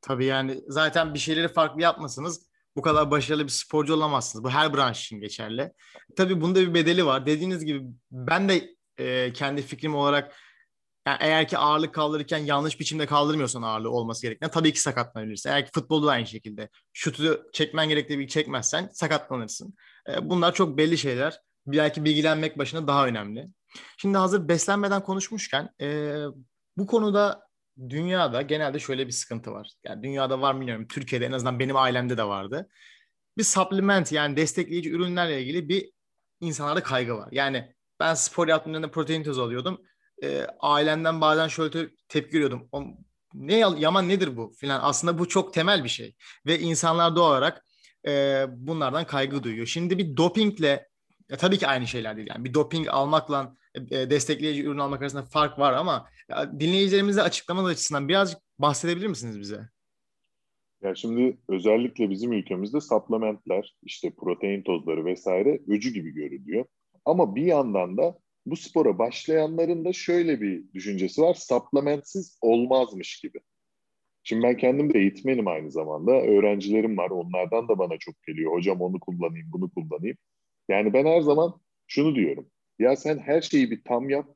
Tabii 0.00 0.24
yani 0.24 0.60
zaten 0.68 1.14
bir 1.14 1.18
şeyleri 1.18 1.48
farklı 1.48 1.82
yapmasanız 1.82 2.52
bu 2.76 2.82
kadar 2.82 3.10
başarılı 3.10 3.44
bir 3.44 3.48
sporcu 3.48 3.94
olamazsınız. 3.94 4.44
Bu 4.44 4.50
her 4.50 4.74
branş 4.74 5.04
için 5.04 5.20
geçerli. 5.20 5.72
Tabii 6.16 6.40
bunda 6.40 6.60
bir 6.60 6.74
bedeli 6.74 7.06
var. 7.06 7.26
Dediğiniz 7.26 7.64
gibi 7.64 7.82
ben 8.10 8.48
de 8.48 8.62
e, 8.98 9.32
kendi 9.32 9.62
fikrim 9.62 9.94
olarak 9.94 10.36
yani 11.06 11.18
eğer 11.20 11.48
ki 11.48 11.58
ağırlık 11.58 11.94
kaldırırken 11.94 12.38
yanlış 12.38 12.80
biçimde 12.80 13.06
kaldırmıyorsan 13.06 13.62
ağırlığı 13.62 13.90
olması 13.90 14.22
gereken 14.22 14.50
tabii 14.50 14.72
ki 14.72 14.80
sakatlanabilirsin. 14.80 15.50
Eğer 15.50 15.64
ki 15.66 15.70
futbolda 15.74 16.06
da 16.06 16.10
aynı 16.10 16.26
şekilde 16.26 16.68
şutu 16.92 17.42
çekmen 17.52 17.88
gerektiği 17.88 18.18
bir 18.18 18.28
çekmezsen 18.28 18.88
sakatlanırsın. 18.92 19.74
E, 20.08 20.30
bunlar 20.30 20.54
çok 20.54 20.78
belli 20.78 20.98
şeyler. 20.98 21.38
Belki 21.66 22.04
bilgilenmek 22.04 22.58
başına 22.58 22.88
daha 22.88 23.06
önemli. 23.06 23.48
Şimdi 23.96 24.18
hazır 24.18 24.48
beslenmeden 24.48 25.02
konuşmuşken 25.02 25.68
e, 25.80 26.14
bu 26.76 26.86
konuda 26.86 27.42
dünyada 27.88 28.42
genelde 28.42 28.78
şöyle 28.78 29.06
bir 29.06 29.12
sıkıntı 29.12 29.52
var. 29.52 29.70
Yani 29.84 30.02
dünyada 30.02 30.40
var 30.40 30.54
mı 30.54 30.60
bilmiyorum. 30.60 30.86
Türkiye'de 30.88 31.26
en 31.26 31.32
azından 31.32 31.58
benim 31.58 31.76
ailemde 31.76 32.18
de 32.18 32.24
vardı. 32.24 32.68
Bir 33.38 33.44
supplement 33.44 34.12
yani 34.12 34.36
destekleyici 34.36 34.90
ürünlerle 34.90 35.42
ilgili 35.42 35.68
bir 35.68 35.92
insanlarda 36.40 36.82
kaygı 36.82 37.16
var. 37.16 37.28
Yani 37.32 37.74
ben 38.00 38.14
spor 38.14 38.48
yaptığımda 38.48 38.90
protein 38.90 39.24
tozu 39.24 39.42
alıyordum 39.42 39.82
e, 40.22 40.46
ailemden 40.60 41.20
bazen 41.20 41.48
şöyle 41.48 41.88
tepki 42.08 42.32
görüyordum. 42.32 42.68
O, 42.72 42.84
ne 43.34 43.58
yaman 43.58 44.08
nedir 44.08 44.36
bu 44.36 44.52
filan. 44.56 44.80
Aslında 44.82 45.18
bu 45.18 45.28
çok 45.28 45.54
temel 45.54 45.84
bir 45.84 45.88
şey. 45.88 46.14
Ve 46.46 46.58
insanlar 46.58 47.16
doğal 47.16 47.30
olarak 47.30 47.64
e, 48.06 48.44
bunlardan 48.48 49.06
kaygı 49.06 49.42
duyuyor. 49.42 49.66
Şimdi 49.66 49.98
bir 49.98 50.16
dopingle 50.16 50.88
ya 51.30 51.36
tabii 51.36 51.58
ki 51.58 51.66
aynı 51.66 51.86
şeyler 51.86 52.16
değil. 52.16 52.28
Yani 52.30 52.44
bir 52.44 52.54
doping 52.54 52.88
almakla 52.88 53.56
e, 53.74 54.10
destekleyici 54.10 54.64
ürün 54.64 54.78
almak 54.78 55.02
arasında 55.02 55.22
fark 55.22 55.58
var 55.58 55.72
ama 55.72 56.08
dinleyicilerimize 56.60 57.22
açıklamalar 57.22 57.70
açısından 57.70 58.08
birazcık 58.08 58.38
bahsedebilir 58.58 59.06
misiniz 59.06 59.40
bize? 59.40 59.68
Ya 60.82 60.94
şimdi 60.94 61.38
özellikle 61.48 62.10
bizim 62.10 62.32
ülkemizde 62.32 62.80
supplementler, 62.80 63.76
işte 63.82 64.14
protein 64.14 64.62
tozları 64.62 65.04
vesaire 65.04 65.60
öcü 65.68 65.90
gibi 65.90 66.10
görülüyor. 66.10 66.64
Ama 67.04 67.36
bir 67.36 67.44
yandan 67.44 67.96
da 67.96 68.18
bu 68.46 68.56
spora 68.56 68.98
başlayanların 68.98 69.84
da 69.84 69.92
şöyle 69.92 70.40
bir 70.40 70.72
düşüncesi 70.74 71.22
var. 71.22 71.34
Supplementsiz 71.34 72.38
olmazmış 72.40 73.20
gibi. 73.20 73.40
Şimdi 74.24 74.42
ben 74.42 74.56
kendim 74.56 74.94
de 74.94 74.98
eğitmenim 74.98 75.48
aynı 75.48 75.70
zamanda. 75.70 76.12
Öğrencilerim 76.12 76.96
var. 76.96 77.10
Onlardan 77.10 77.68
da 77.68 77.78
bana 77.78 77.98
çok 77.98 78.22
geliyor. 78.22 78.52
Hocam 78.52 78.80
onu 78.80 79.00
kullanayım, 79.00 79.52
bunu 79.52 79.70
kullanayım. 79.70 80.16
Yani 80.68 80.92
ben 80.92 81.06
her 81.06 81.20
zaman 81.20 81.60
şunu 81.86 82.14
diyorum. 82.14 82.50
Ya 82.78 82.96
sen 82.96 83.18
her 83.18 83.40
şeyi 83.40 83.70
bir 83.70 83.84
tam 83.84 84.10
yap. 84.10 84.26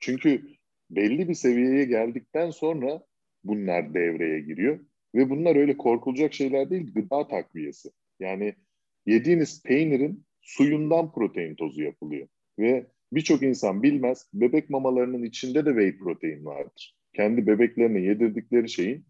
Çünkü 0.00 0.46
belli 0.90 1.28
bir 1.28 1.34
seviyeye 1.34 1.84
geldikten 1.84 2.50
sonra 2.50 3.02
bunlar 3.44 3.94
devreye 3.94 4.40
giriyor. 4.40 4.80
Ve 5.14 5.30
bunlar 5.30 5.56
öyle 5.56 5.76
korkulacak 5.76 6.34
şeyler 6.34 6.70
değil. 6.70 6.94
Gıda 6.94 7.28
takviyesi. 7.28 7.90
Yani 8.20 8.54
yediğiniz 9.06 9.62
peynirin 9.62 10.24
suyundan 10.40 11.12
protein 11.12 11.54
tozu 11.54 11.82
yapılıyor. 11.82 12.28
Ve 12.58 12.86
Birçok 13.12 13.42
insan 13.42 13.82
bilmez. 13.82 14.26
Bebek 14.34 14.70
mamalarının 14.70 15.22
içinde 15.22 15.66
de 15.66 15.70
whey 15.70 15.98
protein 15.98 16.44
vardır. 16.44 16.96
Kendi 17.12 17.46
bebeklerine 17.46 18.00
yedirdikleri 18.00 18.68
şeyin 18.68 19.06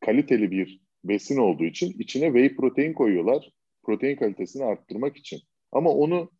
kaliteli 0.00 0.50
bir 0.50 0.80
besin 1.04 1.36
olduğu 1.36 1.64
için 1.64 1.94
içine 1.98 2.26
whey 2.26 2.56
protein 2.56 2.92
koyuyorlar. 2.92 3.52
Protein 3.82 4.16
kalitesini 4.16 4.64
arttırmak 4.64 5.16
için. 5.16 5.40
Ama 5.72 5.90
onu 5.90 6.30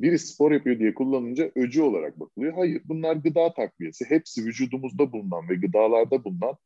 biri 0.00 0.18
spor 0.18 0.52
yapıyor 0.52 0.78
diye 0.78 0.94
kullanınca 0.94 1.50
öcü 1.54 1.82
olarak 1.82 2.20
bakılıyor. 2.20 2.52
Hayır 2.52 2.82
bunlar 2.84 3.16
gıda 3.16 3.54
takviyesi. 3.54 4.04
Hepsi 4.08 4.44
vücudumuzda 4.44 5.12
bulunan 5.12 5.48
ve 5.48 5.54
gıdalarda 5.54 6.24
bulunan 6.24 6.56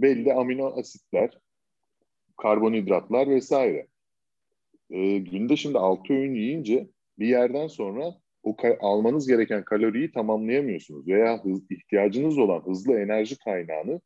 belli 0.00 0.32
amino 0.32 0.78
asitler, 0.78 1.38
karbonhidratlar 2.36 3.28
vesaire. 3.28 3.86
E, 4.90 5.18
günde 5.18 5.56
şimdi 5.56 5.78
6 5.78 6.12
öğün 6.12 6.34
yiyince 6.34 6.88
bir 7.18 7.26
yerden 7.26 7.66
sonra 7.66 8.20
o 8.46 8.56
almanız 8.80 9.26
gereken 9.26 9.64
kaloriyi 9.64 10.12
tamamlayamıyorsunuz 10.12 11.08
veya 11.08 11.44
hız, 11.44 11.70
ihtiyacınız 11.70 12.38
olan 12.38 12.60
hızlı 12.60 13.00
enerji 13.00 13.38
kaynağını 13.38 14.00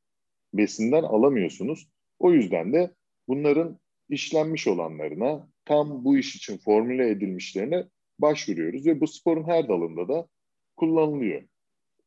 besinden 0.54 1.02
alamıyorsunuz. 1.02 1.88
O 2.18 2.32
yüzden 2.32 2.72
de 2.72 2.94
bunların 3.28 3.78
işlenmiş 4.08 4.66
olanlarına, 4.66 5.48
tam 5.64 6.04
bu 6.04 6.18
iş 6.18 6.36
için 6.36 6.58
formüle 6.58 7.10
edilmişlerine 7.10 7.84
başvuruyoruz 8.18 8.86
ve 8.86 9.00
bu 9.00 9.06
sporun 9.06 9.44
her 9.44 9.68
dalında 9.68 10.08
da 10.08 10.28
kullanılıyor. 10.76 11.42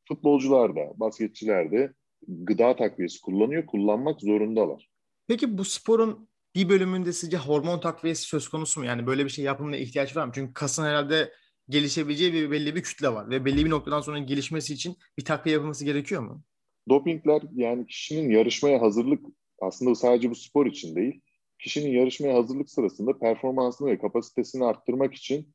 Futbolcular 0.08 0.76
da, 0.76 1.00
basketçiler 1.00 1.72
de 1.72 1.94
gıda 2.28 2.76
takviyesi 2.76 3.22
kullanıyor, 3.22 3.66
kullanmak 3.66 4.22
zorundalar. 4.22 4.90
Peki 5.28 5.58
bu 5.58 5.66
sporun 5.66 6.30
bir 6.56 6.70
bölümünde 6.70 7.14
sizce 7.14 7.38
hormon 7.38 7.80
takviyesi 7.80 8.24
söz 8.24 8.48
konusu 8.48 8.80
mu? 8.80 8.86
Yani 8.86 9.08
böyle 9.08 9.26
bir 9.26 9.30
şey 9.30 9.46
yapılmaya 9.46 9.82
ihtiyaç 9.82 10.18
var 10.18 10.26
mı? 10.26 10.32
Çünkü 10.36 10.54
kasın 10.54 10.84
herhalde 10.84 11.32
gelişebileceği 11.70 12.34
bir 12.34 12.52
belli 12.52 12.76
bir 12.76 12.84
kütle 12.84 13.10
var 13.10 13.30
ve 13.30 13.46
belli 13.46 13.66
bir 13.66 13.70
noktadan 13.70 14.02
sonra 14.02 14.20
gelişmesi 14.20 14.74
için 14.74 14.96
bir 15.18 15.26
takviye 15.26 15.54
yapılması 15.54 15.86
gerekiyor 15.86 16.22
mu? 16.22 16.44
Dopingler 16.90 17.42
yani 17.56 17.88
kişinin 17.88 18.30
yarışmaya 18.30 18.82
hazırlık 18.82 19.26
aslında 19.62 19.96
sadece 19.96 20.30
bu 20.30 20.36
spor 20.36 20.66
için 20.66 20.96
değil, 20.96 21.22
kişinin 21.60 21.92
yarışmaya 21.92 22.36
hazırlık 22.36 22.70
sırasında 22.70 23.20
performansını 23.20 23.88
ve 23.88 23.98
kapasitesini 23.98 24.66
arttırmak 24.66 25.14
için 25.14 25.54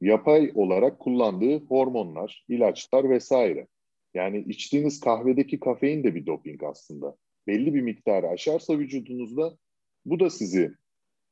yapay 0.00 0.52
olarak 0.54 0.98
kullandığı 0.98 1.64
hormonlar, 1.64 2.44
ilaçlar 2.48 3.10
vesaire. 3.10 3.66
Yani 4.14 4.44
içtiğiniz 4.48 5.00
kahvedeki 5.00 5.60
kafein 5.60 6.04
de 6.04 6.14
bir 6.14 6.26
doping 6.26 6.62
aslında. 6.62 7.16
Belli 7.46 7.74
bir 7.74 7.82
miktarı 7.82 8.28
aşarsa 8.28 8.78
vücudunuzda 8.78 9.56
bu 10.04 10.20
da 10.20 10.30
sizi 10.30 10.72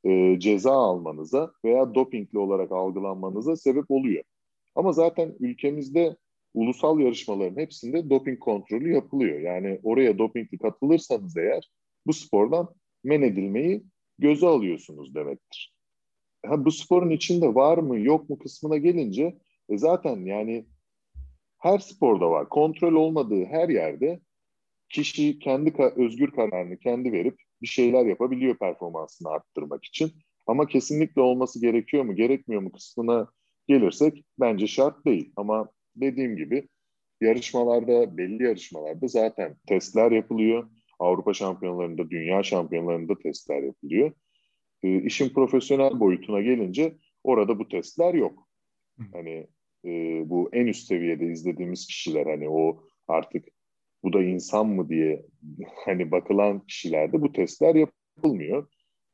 e, 0.05 0.39
ceza 0.39 0.71
almanıza 0.71 1.51
veya 1.65 1.95
dopingli 1.95 2.39
olarak 2.39 2.71
algılanmanıza 2.71 3.55
sebep 3.55 3.91
oluyor. 3.91 4.23
Ama 4.75 4.93
zaten 4.93 5.35
ülkemizde 5.39 6.15
ulusal 6.53 6.99
yarışmaların 6.99 7.61
hepsinde 7.61 8.09
doping 8.09 8.39
kontrolü 8.39 8.93
yapılıyor. 8.93 9.39
Yani 9.39 9.79
oraya 9.83 10.17
dopingli 10.17 10.57
katılırsanız 10.57 11.37
eğer 11.37 11.71
bu 12.07 12.13
spordan 12.13 12.69
men 13.03 13.21
edilmeyi 13.21 13.83
göze 14.19 14.47
alıyorsunuz 14.47 15.15
demektir. 15.15 15.73
Ha, 16.45 16.65
bu 16.65 16.71
sporun 16.71 17.09
içinde 17.09 17.55
var 17.55 17.77
mı 17.77 17.99
yok 17.99 18.29
mu 18.29 18.39
kısmına 18.39 18.77
gelince 18.77 19.37
e 19.69 19.77
zaten 19.77 20.25
yani 20.25 20.65
her 21.57 21.79
sporda 21.79 22.31
var. 22.31 22.49
Kontrol 22.49 22.93
olmadığı 22.93 23.45
her 23.45 23.69
yerde 23.69 24.19
kişi 24.89 25.39
kendi 25.39 25.73
özgür 25.95 26.31
kararını 26.31 26.77
kendi 26.77 27.11
verip 27.11 27.41
bir 27.61 27.67
şeyler 27.67 28.05
yapabiliyor 28.05 28.57
performansını 28.57 29.29
arttırmak 29.29 29.85
için. 29.85 30.11
Ama 30.47 30.67
kesinlikle 30.67 31.21
olması 31.21 31.61
gerekiyor 31.61 32.03
mu, 32.03 32.15
gerekmiyor 32.15 32.61
mu 32.61 32.71
kısmına 32.71 33.27
gelirsek 33.67 34.23
bence 34.39 34.67
şart 34.67 35.05
değil. 35.05 35.31
Ama 35.35 35.69
dediğim 35.95 36.37
gibi 36.37 36.67
yarışmalarda, 37.21 38.17
belli 38.17 38.43
yarışmalarda 38.43 39.07
zaten 39.07 39.55
testler 39.67 40.11
yapılıyor. 40.11 40.69
Avrupa 40.99 41.33
şampiyonlarında, 41.33 42.09
dünya 42.09 42.43
şampiyonlarında 42.43 43.19
testler 43.19 43.63
yapılıyor. 43.63 44.11
E, 44.83 45.01
işin 45.01 45.29
profesyonel 45.29 45.99
boyutuna 45.99 46.41
gelince 46.41 46.97
orada 47.23 47.59
bu 47.59 47.67
testler 47.67 48.13
yok. 48.13 48.47
Hani 49.13 49.47
e, 49.85 49.89
bu 50.29 50.49
en 50.53 50.67
üst 50.67 50.87
seviyede 50.87 51.25
izlediğimiz 51.25 51.87
kişiler 51.87 52.25
hani 52.25 52.49
o 52.49 52.83
artık 53.07 53.45
bu 54.03 54.13
da 54.13 54.23
insan 54.23 54.67
mı 54.67 54.89
diye 54.89 55.25
hani 55.85 56.11
bakılan 56.11 56.59
kişilerde 56.59 57.21
bu 57.21 57.31
testler 57.31 57.75
yapılmıyor. 57.75 58.67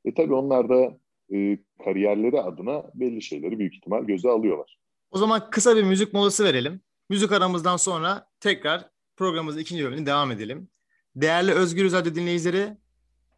E 0.06 0.13
tabii 0.13 0.34
onlar 0.34 0.70
da 0.70 0.98
e, 1.36 1.58
kariyerleri 1.84 2.42
adına 2.42 2.84
belli 2.96 3.22
şeyleri 3.22 3.60
büyük 3.60 3.75
ihtimal 3.75 4.04
göze 4.04 4.30
alıyorlar. 4.30 4.80
O 5.12 5.18
zaman 5.18 5.50
kısa 5.50 5.75
bir 5.75 5.84
müzik 5.84 6.13
molası 6.13 6.44
verelim. 6.44 6.82
Müzik 7.10 7.32
aramızdan 7.32 7.77
sonra 7.77 8.27
tekrar 8.39 8.89
programımızın 9.18 9.60
ikinci 9.60 9.84
bölümüne 9.84 10.06
devam 10.06 10.32
edelim. 10.32 10.70
Değerli 11.15 11.51
Özgür 11.51 11.92
Radyo 11.92 12.15
dinleyicileri, 12.15 12.77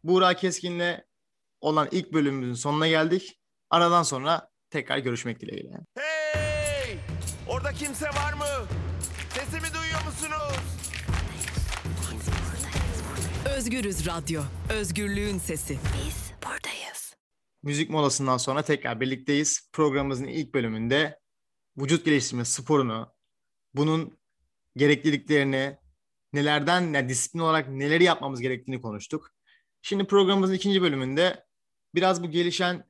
Buğra 0.04 0.34
Keskin'le 0.34 1.04
olan 1.60 1.88
ilk 1.90 2.12
bölümümüzün 2.12 2.54
sonuna 2.54 2.88
geldik. 2.88 3.40
Aradan 3.70 4.02
sonra 4.02 4.50
tekrar 4.70 4.98
görüşmek 4.98 5.40
dileğiyle. 5.40 5.70
Hey! 5.98 6.96
Orada 7.48 7.72
kimse 7.72 8.06
var 8.06 8.32
mı? 8.32 8.66
Sesimi 9.34 9.74
duyuyor 9.74 10.04
musunuz? 10.06 10.77
Özgürüz 13.58 14.06
Radyo. 14.06 14.42
Özgürlüğün 14.70 15.38
sesi. 15.38 15.72
Biz 15.72 16.32
buradayız. 16.42 17.16
Müzik 17.62 17.90
molasından 17.90 18.36
sonra 18.36 18.62
tekrar 18.62 19.00
birlikteyiz. 19.00 19.70
Programımızın 19.72 20.24
ilk 20.24 20.54
bölümünde 20.54 21.18
vücut 21.76 22.04
geliştirme 22.04 22.44
sporunu, 22.44 23.14
bunun 23.74 24.18
gerekliliklerini, 24.76 25.76
nelerden, 26.32 26.94
yani 26.94 27.08
disiplin 27.08 27.40
olarak 27.40 27.68
neleri 27.68 28.04
yapmamız 28.04 28.40
gerektiğini 28.40 28.80
konuştuk. 28.80 29.30
Şimdi 29.82 30.06
programımızın 30.06 30.54
ikinci 30.54 30.82
bölümünde 30.82 31.44
biraz 31.94 32.22
bu 32.22 32.30
gelişen 32.30 32.84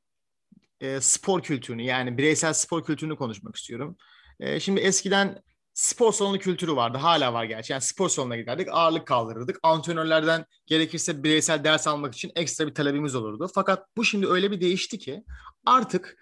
e, 0.80 1.00
spor 1.00 1.42
kültürünü 1.42 1.82
yani 1.82 2.18
bireysel 2.18 2.52
spor 2.52 2.84
kültürünü 2.84 3.16
konuşmak 3.16 3.56
istiyorum. 3.56 3.96
E, 4.40 4.60
şimdi 4.60 4.80
eskiden 4.80 5.42
spor 5.78 6.12
salonu 6.12 6.38
kültürü 6.38 6.76
vardı. 6.76 6.98
Hala 6.98 7.32
var 7.32 7.44
gerçi. 7.44 7.72
Yani 7.72 7.82
spor 7.82 8.08
salonuna 8.08 8.36
giderdik. 8.36 8.68
Ağırlık 8.70 9.06
kaldırırdık. 9.06 9.58
Antrenörlerden 9.62 10.44
gerekirse 10.66 11.22
bireysel 11.22 11.64
ders 11.64 11.86
almak 11.86 12.14
için 12.14 12.32
ekstra 12.36 12.66
bir 12.66 12.74
talebimiz 12.74 13.14
olurdu. 13.14 13.48
Fakat 13.54 13.86
bu 13.96 14.04
şimdi 14.04 14.26
öyle 14.26 14.50
bir 14.50 14.60
değişti 14.60 14.98
ki 14.98 15.24
artık 15.66 16.16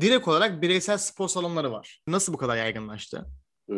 direkt 0.00 0.28
olarak 0.28 0.62
bireysel 0.62 0.98
spor 0.98 1.28
salonları 1.28 1.72
var. 1.72 2.02
Nasıl 2.06 2.32
bu 2.32 2.36
kadar 2.36 2.56
yaygınlaştı? 2.56 3.26
Ee, 3.68 3.74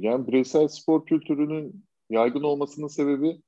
yani 0.00 0.26
bireysel 0.26 0.68
spor 0.68 1.06
kültürünün 1.06 1.84
yaygın 2.10 2.42
olmasının 2.42 2.88
sebebi 2.88 3.42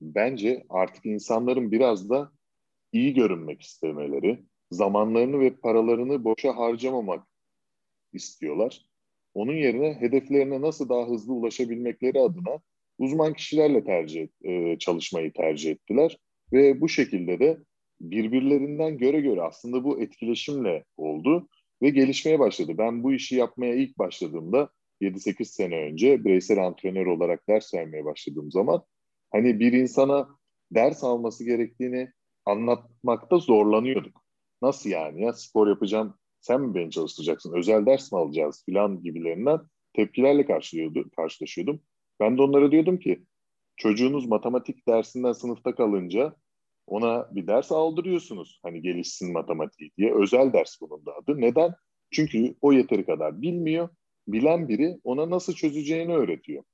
bence 0.00 0.64
artık 0.68 1.06
insanların 1.06 1.72
biraz 1.72 2.10
da 2.10 2.32
iyi 2.92 3.14
görünmek 3.14 3.62
istemeleri, 3.62 4.44
zamanlarını 4.70 5.40
ve 5.40 5.56
paralarını 5.56 6.24
boşa 6.24 6.56
harcamamak 6.56 7.26
istiyorlar. 8.12 8.93
Onun 9.34 9.52
yerine 9.52 9.94
hedeflerine 10.00 10.60
nasıl 10.60 10.88
daha 10.88 11.08
hızlı 11.08 11.32
ulaşabilmekleri 11.32 12.20
adına 12.20 12.58
uzman 12.98 13.34
kişilerle 13.34 13.84
tercih 13.84 14.28
e, 14.44 14.78
çalışmayı 14.78 15.32
tercih 15.32 15.70
ettiler 15.70 16.18
ve 16.52 16.80
bu 16.80 16.88
şekilde 16.88 17.40
de 17.40 17.58
birbirlerinden 18.00 18.98
göre 18.98 19.20
göre 19.20 19.42
aslında 19.42 19.84
bu 19.84 20.00
etkileşimle 20.00 20.84
oldu 20.96 21.48
ve 21.82 21.90
gelişmeye 21.90 22.38
başladı. 22.38 22.72
Ben 22.78 23.02
bu 23.02 23.12
işi 23.12 23.36
yapmaya 23.36 23.74
ilk 23.74 23.98
başladığımda 23.98 24.70
7-8 25.00 25.44
sene 25.44 25.76
önce 25.76 26.24
bireysel 26.24 26.66
antrenör 26.66 27.06
olarak 27.06 27.48
ders 27.48 27.74
vermeye 27.74 28.04
başladığım 28.04 28.50
zaman 28.50 28.82
hani 29.32 29.60
bir 29.60 29.72
insana 29.72 30.28
ders 30.70 31.04
alması 31.04 31.44
gerektiğini 31.44 32.12
anlatmakta 32.46 33.38
zorlanıyorduk. 33.38 34.24
Nasıl 34.62 34.90
yani 34.90 35.22
ya 35.22 35.32
spor 35.32 35.68
yapacağım 35.68 36.14
sen 36.44 36.60
mi 36.60 36.74
beni 36.74 36.90
çalıştıracaksın 36.90 37.52
özel 37.52 37.86
ders 37.86 38.12
mi 38.12 38.18
alacağız 38.18 38.62
filan 38.66 39.02
gibilerinden 39.02 39.60
tepkilerle 39.92 40.46
karşılaşıyordum. 41.16 41.80
Ben 42.20 42.38
de 42.38 42.42
onlara 42.42 42.72
diyordum 42.72 42.98
ki 42.98 43.24
çocuğunuz 43.76 44.26
matematik 44.26 44.88
dersinden 44.88 45.32
sınıfta 45.32 45.74
kalınca 45.74 46.36
ona 46.86 47.34
bir 47.34 47.46
ders 47.46 47.72
aldırıyorsunuz. 47.72 48.60
Hani 48.62 48.82
gelişsin 48.82 49.32
matematiği 49.32 49.90
diye. 49.98 50.14
Özel 50.14 50.52
ders 50.52 50.80
bunun 50.80 51.06
da 51.06 51.14
adı. 51.16 51.40
Neden? 51.40 51.74
Çünkü 52.10 52.54
o 52.60 52.72
yeteri 52.72 53.06
kadar 53.06 53.42
bilmiyor. 53.42 53.88
Bilen 54.28 54.68
biri 54.68 55.00
ona 55.04 55.30
nasıl 55.30 55.52
çözeceğini 55.52 56.14
öğretiyor. 56.14 56.64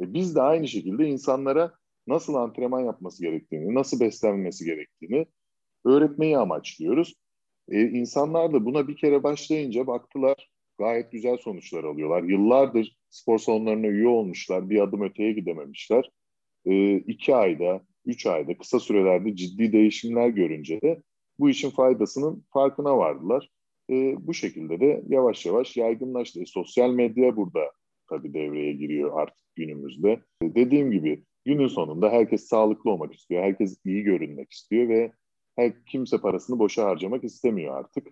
E 0.00 0.14
biz 0.14 0.34
de 0.36 0.42
aynı 0.42 0.68
şekilde 0.68 1.08
insanlara 1.08 1.72
nasıl 2.06 2.34
antrenman 2.34 2.80
yapması 2.80 3.22
gerektiğini, 3.22 3.74
nasıl 3.74 4.00
beslenmesi 4.00 4.64
gerektiğini 4.64 5.26
öğretmeyi 5.84 6.38
amaçlıyoruz. 6.38 7.14
E, 7.70 7.80
insanlar 7.80 8.52
da 8.52 8.64
buna 8.64 8.88
bir 8.88 8.96
kere 8.96 9.22
başlayınca 9.22 9.86
baktılar 9.86 10.50
gayet 10.78 11.12
güzel 11.12 11.36
sonuçlar 11.36 11.84
alıyorlar. 11.84 12.22
Yıllardır 12.22 12.96
spor 13.10 13.38
salonlarına 13.38 13.86
üye 13.86 14.08
olmuşlar, 14.08 14.70
bir 14.70 14.80
adım 14.80 15.02
öteye 15.02 15.32
gidememişler. 15.32 16.10
E, 16.66 16.96
iki 16.96 17.34
ayda, 17.34 17.82
üç 18.06 18.26
ayda, 18.26 18.58
kısa 18.58 18.80
sürelerde 18.80 19.36
ciddi 19.36 19.72
değişimler 19.72 20.28
görünce 20.28 20.80
de 20.80 21.02
bu 21.38 21.50
işin 21.50 21.70
faydasının 21.70 22.44
farkına 22.52 22.98
vardılar. 22.98 23.50
E, 23.90 24.14
bu 24.26 24.34
şekilde 24.34 24.80
de 24.80 25.04
yavaş 25.08 25.46
yavaş 25.46 25.76
yaygınlaştı. 25.76 26.40
E, 26.40 26.46
sosyal 26.46 26.90
medya 26.90 27.36
burada 27.36 27.72
tabii 28.08 28.34
devreye 28.34 28.72
giriyor 28.72 29.20
artık 29.20 29.44
günümüzde. 29.56 30.10
E, 30.42 30.54
dediğim 30.54 30.90
gibi 30.90 31.24
günün 31.44 31.68
sonunda 31.68 32.10
herkes 32.10 32.48
sağlıklı 32.48 32.90
olmak 32.90 33.14
istiyor, 33.14 33.42
herkes 33.42 33.78
iyi 33.84 34.02
görünmek 34.02 34.52
istiyor 34.52 34.88
ve 34.88 35.12
her 35.56 35.84
kimse 35.86 36.18
parasını 36.18 36.58
boşa 36.58 36.84
harcamak 36.84 37.24
istemiyor 37.24 37.78
artık. 37.78 38.06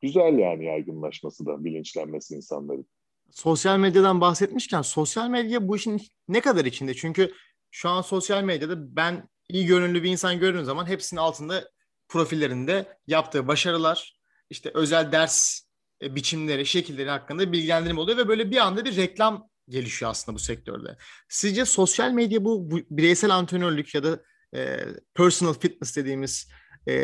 Güzel 0.00 0.38
yani 0.38 0.64
yaygınlaşması 0.64 1.46
da, 1.46 1.64
bilinçlenmesi 1.64 2.34
insanların. 2.34 2.86
Sosyal 3.30 3.78
medyadan 3.78 4.20
bahsetmişken 4.20 4.82
sosyal 4.82 5.30
medya 5.30 5.68
bu 5.68 5.76
işin 5.76 6.02
ne 6.28 6.40
kadar 6.40 6.64
içinde? 6.64 6.94
Çünkü 6.94 7.32
şu 7.70 7.88
an 7.88 8.02
sosyal 8.02 8.42
medyada 8.42 8.96
ben 8.96 9.28
iyi 9.48 9.66
görünümlü 9.66 10.02
bir 10.02 10.10
insan 10.10 10.40
gördüğüm 10.40 10.64
zaman 10.64 10.86
hepsinin 10.86 11.20
altında 11.20 11.70
profillerinde 12.08 12.98
yaptığı 13.06 13.48
başarılar, 13.48 14.20
işte 14.50 14.70
özel 14.74 15.12
ders 15.12 15.60
e, 16.02 16.14
biçimleri, 16.14 16.66
şekilleri 16.66 17.10
hakkında 17.10 17.52
bilgilendirme 17.52 18.00
oluyor 18.00 18.18
ve 18.18 18.28
böyle 18.28 18.50
bir 18.50 18.56
anda 18.56 18.84
bir 18.84 18.96
reklam 18.96 19.48
gelişiyor 19.68 20.10
aslında 20.10 20.36
bu 20.36 20.40
sektörde. 20.40 20.96
Sizce 21.28 21.64
sosyal 21.64 22.10
medya 22.10 22.44
bu, 22.44 22.70
bu 22.70 22.80
bireysel 22.90 23.30
antrenörlük 23.30 23.94
ya 23.94 24.02
da 24.04 24.22
e, 24.54 24.78
personal 25.14 25.54
fitness 25.54 25.96
dediğimiz 25.96 26.48
e, 26.88 26.94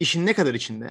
işin 0.00 0.26
ne 0.26 0.32
kadar 0.32 0.54
içinde? 0.54 0.86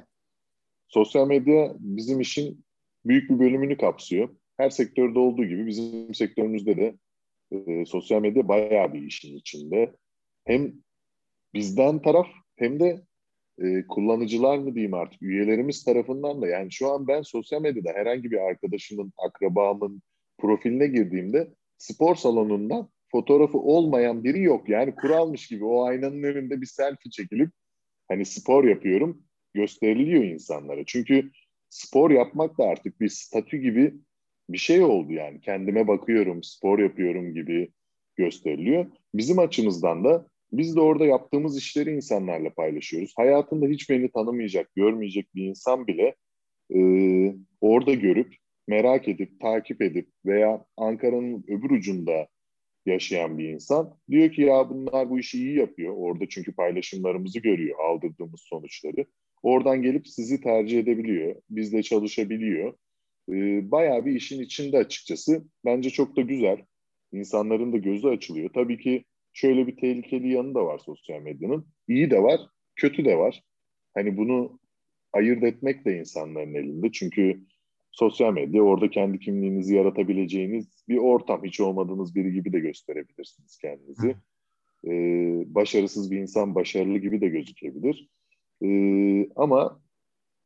Sosyal 0.88 1.28
medya 1.28 1.76
bizim 1.80 2.22
işin 2.22 2.66
büyük 3.06 3.30
bir 3.30 3.40
bölümünü 3.40 3.78
kapsıyor. 3.78 4.30
Her 4.58 4.70
sektörde 4.70 5.20
olduğu 5.20 5.46
gibi 5.46 5.68
bizim 5.68 6.14
sektörümüzde 6.14 6.78
de 6.78 6.96
e, 7.52 7.86
sosyal 7.86 8.22
medya 8.22 8.48
bayağı 8.48 8.94
bir 8.94 9.02
işin 9.02 9.38
içinde. 9.38 9.96
Hem 10.46 10.74
bizden 11.54 12.02
taraf 12.02 12.28
hem 12.56 12.80
de 12.80 13.02
e, 13.62 13.88
kullanıcılar 13.88 14.58
mı 14.58 14.76
diyeyim 14.76 14.94
artık 14.94 15.22
üyelerimiz 15.22 15.84
tarafından 15.84 16.42
da 16.42 16.48
yani 16.48 16.72
şu 16.72 16.92
an 16.92 17.08
ben 17.08 17.22
sosyal 17.22 17.62
medyada 17.62 17.90
herhangi 17.94 18.32
bir 18.32 18.38
arkadaşımın, 18.38 19.14
akrabamın 19.18 20.02
profiline 20.38 20.88
girdiğimde 20.88 21.54
spor 21.78 22.16
salonundan 22.16 22.90
fotoğrafı 23.12 23.58
olmayan 23.58 24.24
biri 24.24 24.42
yok. 24.42 24.70
Yani 24.70 24.96
kuralmış 24.96 25.48
gibi 25.48 25.66
o 25.66 25.84
aynanın 25.84 26.24
önünde 26.24 26.62
bir 26.62 26.66
selfie 26.66 27.12
çekilip 27.12 27.52
hani 28.08 28.26
spor 28.26 28.64
yapıyorum 28.64 29.24
gösteriliyor 29.54 30.24
insanlara. 30.24 30.82
Çünkü 30.86 31.32
spor 31.70 32.12
yapmak 32.12 32.58
da 32.58 32.64
artık 32.64 33.02
bir 33.02 33.10
statü 33.10 33.58
gibi 33.58 33.94
bir 34.50 34.58
şey 34.58 34.84
oldu 34.84 35.14
yani. 35.14 35.42
Kendime 35.42 35.88
bakıyorum, 35.88 36.44
spor 36.44 36.80
yapıyorum 36.80 37.34
gibi 37.34 37.72
gösteriliyor. 38.16 38.86
Bizim 39.14 39.40
açımızdan 39.40 40.04
da 40.04 40.28
biz 40.52 40.76
de 40.76 40.80
orada 40.82 41.06
yaptığımız 41.06 41.58
işleri 41.58 41.92
insanlarla 41.92 42.50
paylaşıyoruz. 42.50 43.14
Hayatında 43.18 43.68
hiç 43.68 43.90
beni 43.90 44.12
tanımayacak, 44.12 44.76
görmeyecek 44.76 45.36
bir 45.36 45.46
insan 45.46 45.88
bile 45.88 46.16
e, 46.76 46.80
orada 47.62 47.94
görüp, 47.94 48.36
merak 48.68 49.08
edip, 49.08 49.40
takip 49.40 49.82
edip 49.82 50.10
veya 50.26 50.66
Ankara'nın 50.78 51.44
öbür 51.48 51.70
ucunda 51.70 52.28
yaşayan 52.86 53.38
bir 53.38 53.50
insan 53.50 53.98
diyor 54.10 54.32
ki 54.32 54.42
ya 54.42 54.70
bunlar 54.70 55.10
bu 55.10 55.20
işi 55.20 55.38
iyi 55.38 55.58
yapıyor. 55.58 55.94
Orada 55.98 56.26
çünkü 56.30 56.56
paylaşımlarımızı 56.56 57.40
görüyor, 57.40 57.80
aldırdığımız 57.80 58.42
sonuçları. 58.42 59.06
Oradan 59.44 59.82
gelip 59.82 60.08
sizi 60.08 60.42
tercih 60.42 60.80
edebiliyor, 60.80 61.36
bizle 61.50 61.84
çalışabiliyor. 61.84 62.74
Ee, 63.30 63.72
bayağı 63.72 64.06
bir 64.06 64.16
işin 64.16 64.42
içinde 64.42 64.78
açıkçası. 64.78 65.46
Bence 65.66 65.90
çok 65.90 66.16
da 66.16 66.22
güzel. 66.22 66.66
İnsanların 67.12 67.74
da 67.74 67.78
gözü 67.78 68.08
açılıyor. 68.08 68.50
Tabii 68.54 68.78
ki 68.78 69.06
şöyle 69.34 69.68
bir 69.68 69.78
tehlikeli 69.78 70.34
yanı 70.34 70.56
da 70.56 70.66
var 70.66 70.80
sosyal 70.80 71.22
medyanın. 71.22 71.68
İyi 71.88 72.12
de 72.12 72.24
var, 72.24 72.40
kötü 72.76 73.06
de 73.06 73.18
var. 73.18 73.44
Hani 73.94 74.18
bunu 74.18 74.60
ayırt 75.14 75.44
etmek 75.44 75.86
de 75.86 75.98
insanların 75.98 76.56
elinde. 76.56 76.92
Çünkü 76.92 77.42
sosyal 77.96 78.34
medya 78.34 78.62
orada 78.62 78.90
kendi 78.90 79.20
kimliğinizi 79.20 79.76
yaratabileceğiniz 79.76 80.84
bir 80.90 80.98
ortam. 80.98 81.44
Hiç 81.44 81.60
olmadığınız 81.60 82.16
biri 82.16 82.34
gibi 82.34 82.54
de 82.54 82.60
gösterebilirsiniz 82.60 83.58
kendinizi. 83.58 84.16
Ee, 84.88 85.56
başarısız 85.56 86.12
bir 86.12 86.18
insan 86.18 86.56
başarılı 86.56 86.98
gibi 86.98 87.22
de 87.22 87.28
gözükebilir. 87.28 88.10
Ee, 88.64 89.30
ama 89.36 89.82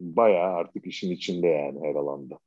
bayağı 0.01 0.53
artık 0.53 0.87
işin 0.87 1.11
içinde 1.11 1.47
yani 1.47 1.79
her 1.83 1.95
alanda. 1.95 2.39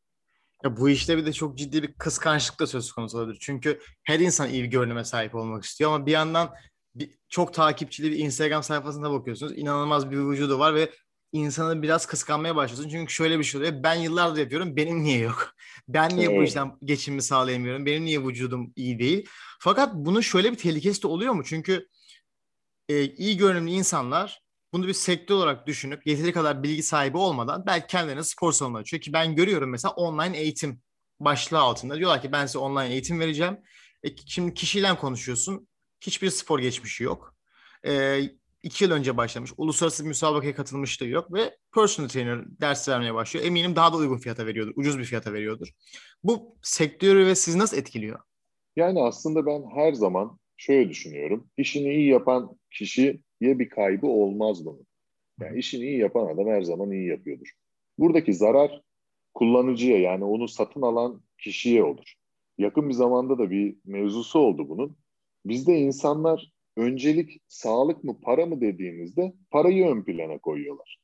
Ya 0.65 0.77
bu 0.77 0.91
işte 0.91 1.17
bir 1.17 1.27
de 1.27 1.33
çok 1.33 1.59
ciddi 1.59 1.83
bir 1.83 1.93
kıskançlık 1.93 2.61
da 2.61 2.67
söz 2.67 2.93
konusu 2.93 3.19
olabilir. 3.19 3.39
Çünkü 3.41 3.79
her 4.05 4.21
insan 4.21 4.51
iyi 4.51 4.63
bir 4.63 4.69
görünüme 4.69 5.05
sahip 5.05 5.35
olmak 5.35 5.65
istiyor 5.65 5.93
ama 5.93 6.07
bir 6.07 6.13
yandan 6.13 6.55
bir, 6.95 7.11
çok 7.29 7.55
takipçili 7.55 8.11
bir 8.11 8.19
Instagram 8.19 8.63
sayfasına 8.63 9.11
bakıyorsunuz. 9.11 9.59
İnanılmaz 9.59 10.11
bir 10.11 10.17
vücudu 10.17 10.59
var 10.59 10.75
ve 10.75 10.91
insanı 11.33 11.83
biraz 11.83 12.07
kıskanmaya 12.07 12.57
başlıyorsun. 12.57 12.89
Çünkü 12.91 13.13
şöyle 13.13 13.39
bir 13.39 13.45
şey 13.45 13.61
oluyor. 13.61 13.83
Ben 13.83 13.95
yıllardır 13.95 14.41
yapıyorum. 14.41 14.77
Benim 14.77 15.03
niye 15.05 15.19
yok? 15.19 15.55
Ben 15.89 16.17
niye 16.17 16.27
evet. 16.27 16.39
bu 16.39 16.43
işten 16.43 16.73
geçimimi 16.85 17.23
sağlayamıyorum? 17.23 17.87
Benim 17.87 18.05
niye 18.05 18.25
vücudum 18.25 18.73
iyi 18.77 18.99
değil? 18.99 19.29
Fakat 19.61 19.95
bunun 19.95 20.21
şöyle 20.21 20.53
bir 20.53 20.57
tehlikesi 20.57 21.03
de 21.03 21.07
oluyor 21.07 21.33
mu? 21.33 21.43
Çünkü 21.45 21.89
e, 22.89 23.05
iyi 23.05 23.37
görünümlü 23.37 23.71
insanlar 23.71 24.43
bunu 24.73 24.89
bir 24.89 24.93
sektör 24.93 25.35
olarak 25.35 25.67
düşünüp 25.67 26.07
yeteri 26.07 26.33
kadar 26.33 26.63
bilgi 26.63 26.83
sahibi 26.83 27.17
olmadan 27.17 27.67
belki 27.67 27.87
kendilerine 27.87 28.23
spor 28.23 28.53
salonu 28.53 28.77
açıyor. 28.77 29.01
Ki 29.01 29.13
ben 29.13 29.37
görüyorum 29.37 29.71
mesela 29.71 29.93
online 29.95 30.39
eğitim 30.39 30.83
başlığı 31.21 31.59
altında. 31.59 31.97
Diyorlar 31.99 32.23
ki 32.23 32.33
ben 32.33 32.47
size 32.47 32.59
online 32.59 32.93
eğitim 32.93 33.21
vereceğim. 33.21 33.59
E, 34.05 34.17
şimdi 34.27 34.55
kişiyle 34.55 34.97
konuşuyorsun. 34.97 35.69
Hiçbir 36.01 36.31
spor 36.31 36.59
geçmişi 36.59 37.05
yok. 37.05 37.35
E, 37.87 38.23
iki 38.63 38.85
yıl 38.85 38.91
önce 38.91 39.17
başlamış. 39.17 39.53
Uluslararası 39.57 40.05
bir 40.05 40.09
müsabakaya 40.09 40.55
katılmışlığı 40.55 41.07
yok 41.07 41.33
ve 41.33 41.57
personal 41.75 42.09
trainer 42.09 42.45
ders 42.61 42.89
vermeye 42.89 43.15
başlıyor. 43.15 43.47
Eminim 43.47 43.77
daha 43.77 43.93
da 43.93 43.97
uygun 43.97 44.19
fiyata 44.19 44.47
veriyordur. 44.47 44.73
Ucuz 44.77 44.99
bir 44.99 45.05
fiyata 45.05 45.33
veriyordur. 45.33 45.69
Bu 46.25 46.57
sektörü 46.63 47.27
ve 47.27 47.35
sizi 47.35 47.59
nasıl 47.59 47.77
etkiliyor? 47.77 48.19
Yani 48.77 49.03
aslında 49.03 49.47
ben 49.47 49.65
her 49.75 49.93
zaman 49.93 50.39
şöyle 50.57 50.91
düşünüyorum. 50.91 51.51
İşini 51.57 51.95
iyi 51.95 52.09
yapan 52.09 52.59
kişiye 52.71 53.19
bir 53.41 53.69
kaybı 53.69 54.07
olmaz 54.07 54.65
bunun. 54.65 54.87
Yani 55.41 55.59
işini 55.59 55.85
iyi 55.85 55.99
yapan 55.99 56.27
adam 56.35 56.47
her 56.47 56.63
zaman 56.63 56.91
iyi 56.91 57.09
yapıyordur. 57.09 57.49
Buradaki 57.99 58.35
zarar 58.35 58.83
kullanıcıya 59.35 59.99
yani 59.99 60.25
onu 60.25 60.49
satın 60.49 60.83
alan 60.83 61.23
kişiye 61.39 61.85
olur. 61.85 62.15
Yakın 62.59 62.89
bir 62.89 62.95
zamanda 62.95 63.39
da 63.39 63.51
bir 63.51 63.77
mevzusu 63.85 64.39
oldu 64.39 64.69
bunun. 64.69 64.97
Bizde 65.45 65.79
insanlar 65.79 66.53
öncelik 66.77 67.41
sağlık 67.49 68.05
mı 68.05 68.21
para 68.21 68.47
mı 68.47 68.61
dediğimizde 68.61 69.33
parayı 69.51 69.87
ön 69.87 70.03
plana 70.03 70.39
koyuyorlar. 70.39 70.99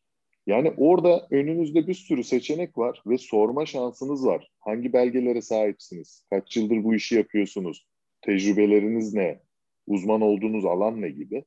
Yani 0.47 0.73
orada 0.77 1.27
önünüzde 1.31 1.87
bir 1.87 1.95
sürü 1.95 2.25
seçenek 2.25 2.79
var 2.79 3.03
ve 3.07 3.19
sorma 3.19 3.67
şansınız 3.67 4.27
var. 4.27 4.51
Hangi 4.61 4.93
belgelere 4.93 5.43
sahipsiniz? 5.43 6.25
Kaç 6.31 6.57
yıldır 6.57 6.85
bu 6.85 6.95
işi 6.95 7.15
yapıyorsunuz? 7.15 7.87
Tecrübeleriniz 8.21 9.15
ne? 9.15 9.41
Uzman 9.87 10.21
olduğunuz 10.21 10.65
alan 10.65 11.03
ne 11.03 11.11
gibi? 11.11 11.45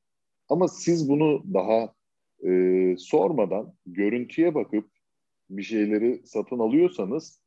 Ama 0.48 0.68
siz 0.68 1.08
bunu 1.08 1.44
daha 1.54 1.94
e, 2.46 2.94
sormadan 2.98 3.74
görüntüye 3.86 4.54
bakıp 4.54 4.90
bir 5.50 5.62
şeyleri 5.62 6.22
satın 6.24 6.58
alıyorsanız 6.58 7.42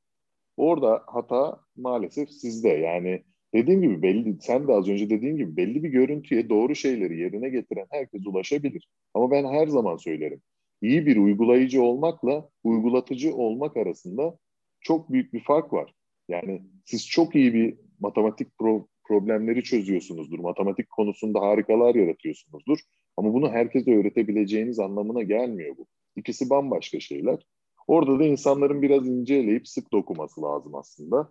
orada 0.58 1.04
hata 1.08 1.60
maalesef 1.76 2.32
sizde. 2.32 2.70
Yani 2.70 3.24
dediğim 3.56 3.82
gibi 3.82 4.02
belli, 4.02 4.38
sen 4.42 4.68
de 4.68 4.74
az 4.74 4.90
önce 4.90 5.10
dediğin 5.10 5.38
gibi 5.38 5.58
belli 5.58 5.84
bir 5.84 5.90
görüntüye 5.90 6.50
doğru 6.50 6.76
şeyleri 6.76 7.20
yerine 7.20 7.50
getiren 7.50 7.86
herkes 7.90 8.28
ulaşabilir. 8.28 8.88
Ama 9.14 9.32
ben 9.32 9.46
her 9.46 9.68
zaman 9.68 9.98
söylerim. 9.98 10.42
İyi 10.82 11.06
bir 11.06 11.18
uygulayıcı 11.18 11.84
olmakla 11.84 12.50
uygulatıcı 12.64 13.36
olmak 13.36 13.78
arasında 13.78 14.38
çok 14.82 15.12
büyük 15.12 15.34
bir 15.34 15.44
fark 15.44 15.74
var. 15.74 15.94
Yani 16.30 16.62
siz 16.86 17.08
çok 17.08 17.36
iyi 17.36 17.54
bir 17.54 17.78
matematik 18.00 18.58
pro, 18.58 18.88
problemleri 19.04 19.64
çözüyorsunuzdur. 19.64 20.40
Matematik 20.40 20.90
konusunda 20.90 21.42
harikalar 21.42 21.96
yaratıyorsunuzdur. 21.96 22.80
Ama 23.18 23.34
bunu 23.34 23.50
herkese 23.50 23.98
öğretebileceğiniz 23.98 24.80
anlamına 24.80 25.24
gelmiyor 25.24 25.78
bu. 25.78 25.88
İkisi 26.16 26.50
bambaşka 26.50 27.00
şeyler. 27.00 27.46
Orada 27.88 28.20
da 28.20 28.24
insanların 28.26 28.82
biraz 28.82 29.08
inceleyip 29.08 29.68
sık 29.68 29.92
dokuması 29.92 30.42
lazım 30.42 30.76
aslında. 30.76 31.30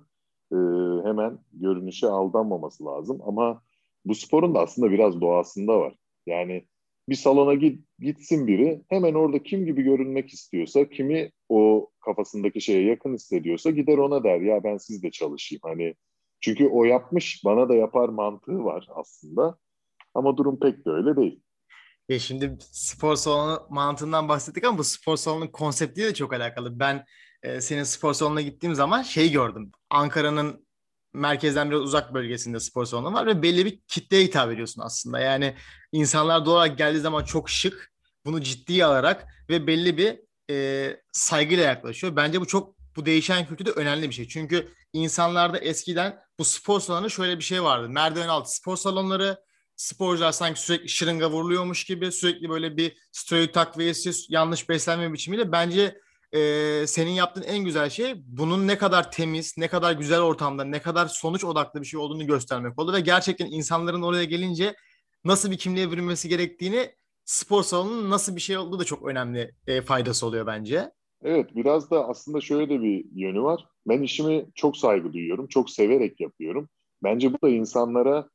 Ee, 0.52 0.56
hemen 1.04 1.38
görünüşe 1.52 2.06
aldanmaması 2.06 2.84
lazım. 2.84 3.20
Ama 3.26 3.62
bu 4.04 4.14
sporun 4.14 4.54
da 4.54 4.60
aslında 4.60 4.90
biraz 4.90 5.20
doğasında 5.20 5.80
var. 5.80 5.94
Yani 6.26 6.64
bir 7.08 7.14
salona 7.14 7.54
git, 7.54 7.84
gitsin 7.98 8.46
biri 8.46 8.82
hemen 8.88 9.14
orada 9.14 9.42
kim 9.42 9.66
gibi 9.66 9.82
görünmek 9.82 10.30
istiyorsa, 10.30 10.88
kimi 10.88 11.30
o 11.48 11.90
kafasındaki 12.00 12.60
şeye 12.60 12.84
yakın 12.84 13.14
hissediyorsa 13.14 13.70
gider 13.70 13.98
ona 13.98 14.24
der 14.24 14.40
ya 14.40 14.64
ben 14.64 14.76
sizle 14.76 15.10
çalışayım. 15.10 15.60
Hani 15.64 15.94
çünkü 16.40 16.68
o 16.68 16.84
yapmış 16.84 17.42
bana 17.44 17.68
da 17.68 17.74
yapar 17.74 18.08
mantığı 18.08 18.64
var 18.64 18.88
aslında. 18.94 19.58
Ama 20.14 20.36
durum 20.36 20.60
pek 20.60 20.86
de 20.86 20.90
öyle 20.90 21.16
değil. 21.16 21.40
Ya 22.08 22.18
şimdi 22.18 22.56
spor 22.60 23.16
salonu 23.16 23.66
mantığından 23.70 24.28
bahsettik 24.28 24.64
ama 24.64 24.78
bu 24.78 24.84
spor 24.84 25.16
salonunun 25.16 25.48
konseptiyle 25.48 26.08
de 26.08 26.14
çok 26.14 26.32
alakalı. 26.32 26.78
Ben 26.78 27.04
e, 27.42 27.60
senin 27.60 27.82
spor 27.82 28.12
salonuna 28.12 28.40
gittiğim 28.40 28.74
zaman 28.74 29.02
şey 29.02 29.32
gördüm. 29.32 29.72
Ankara'nın 29.90 30.63
merkezden 31.14 31.70
biraz 31.70 31.81
uzak 31.81 32.14
bölgesinde 32.14 32.61
spor 32.61 32.85
salonu 32.85 33.14
var 33.14 33.27
ve 33.27 33.42
belli 33.42 33.64
bir 33.64 33.81
kitleye 33.88 34.24
hitap 34.24 34.53
ediyorsun 34.53 34.83
aslında. 34.83 35.20
Yani 35.20 35.55
insanlar 35.92 36.46
doğal 36.46 36.57
olarak 36.57 36.79
geldiği 36.79 37.00
zaman 37.00 37.24
çok 37.24 37.50
şık, 37.50 37.92
bunu 38.24 38.40
ciddiye 38.40 38.85
alarak 38.85 39.27
ve 39.50 39.66
belli 39.66 39.98
bir 39.98 40.20
e, 40.50 40.90
saygıyla 41.12 41.64
yaklaşıyor. 41.64 42.16
Bence 42.16 42.40
bu 42.40 42.46
çok 42.46 42.74
bu 42.96 43.07
değişen 43.07 43.46
kültürde 43.46 43.70
önemli 43.70 44.09
bir 44.09 44.14
şey. 44.14 44.29
Çünkü 44.29 44.68
insanlarda 44.92 45.59
eskiden 45.59 46.18
bu 46.38 46.44
spor 46.44 46.81
salonu 46.81 47.11
şöyle 47.11 47.38
bir 47.38 47.44
şey 47.44 47.62
vardı. 47.62 47.88
Merdiven 47.88 48.29
altı 48.29 48.55
spor 48.55 48.77
salonları, 48.77 49.38
sporcular 49.77 50.33
sanki 50.33 50.61
sürekli 50.61 50.88
şırınga 50.88 51.31
vuruluyormuş 51.31 51.85
gibi 51.85 52.12
sürekli 52.12 52.48
böyle 52.48 52.77
bir 52.77 52.96
steroid 53.12 53.50
takviyesi, 53.50 54.11
yanlış 54.29 54.68
beslenme 54.68 55.12
biçimiyle 55.12 55.53
bence 55.53 56.00
e, 56.34 56.86
senin 56.86 57.10
yaptığın 57.10 57.42
en 57.42 57.64
güzel 57.64 57.90
şey 57.90 58.14
bunun 58.26 58.68
ne 58.68 58.78
kadar 58.78 59.12
temiz, 59.12 59.54
ne 59.58 59.68
kadar 59.68 59.92
güzel 59.92 60.20
ortamda, 60.20 60.64
ne 60.64 60.82
kadar 60.82 61.06
sonuç 61.06 61.44
odaklı 61.44 61.80
bir 61.80 61.86
şey 61.86 62.00
olduğunu 62.00 62.26
göstermek 62.26 62.78
oldu 62.78 62.92
ve 62.92 63.00
gerçekten 63.00 63.46
insanların 63.46 64.02
oraya 64.02 64.24
gelince 64.24 64.74
nasıl 65.24 65.50
bir 65.50 65.58
kimliğe 65.58 65.90
bürünmesi 65.90 66.28
gerektiğini 66.28 66.90
spor 67.24 67.62
salonunun 67.62 68.10
nasıl 68.10 68.36
bir 68.36 68.40
şey 68.40 68.58
olduğu 68.58 68.78
da 68.78 68.84
çok 68.84 69.08
önemli 69.08 69.54
e, 69.66 69.82
faydası 69.82 70.26
oluyor 70.26 70.46
bence. 70.46 70.90
Evet 71.22 71.56
biraz 71.56 71.90
da 71.90 72.08
aslında 72.08 72.40
şöyle 72.40 72.68
de 72.70 72.82
bir 72.82 73.04
yönü 73.14 73.42
var. 73.42 73.66
Ben 73.88 74.02
işimi 74.02 74.46
çok 74.54 74.76
saygı 74.76 75.12
duyuyorum, 75.12 75.46
çok 75.46 75.70
severek 75.70 76.20
yapıyorum. 76.20 76.68
Bence 77.02 77.32
bu 77.32 77.38
da 77.44 77.48
insanlara 77.48 78.28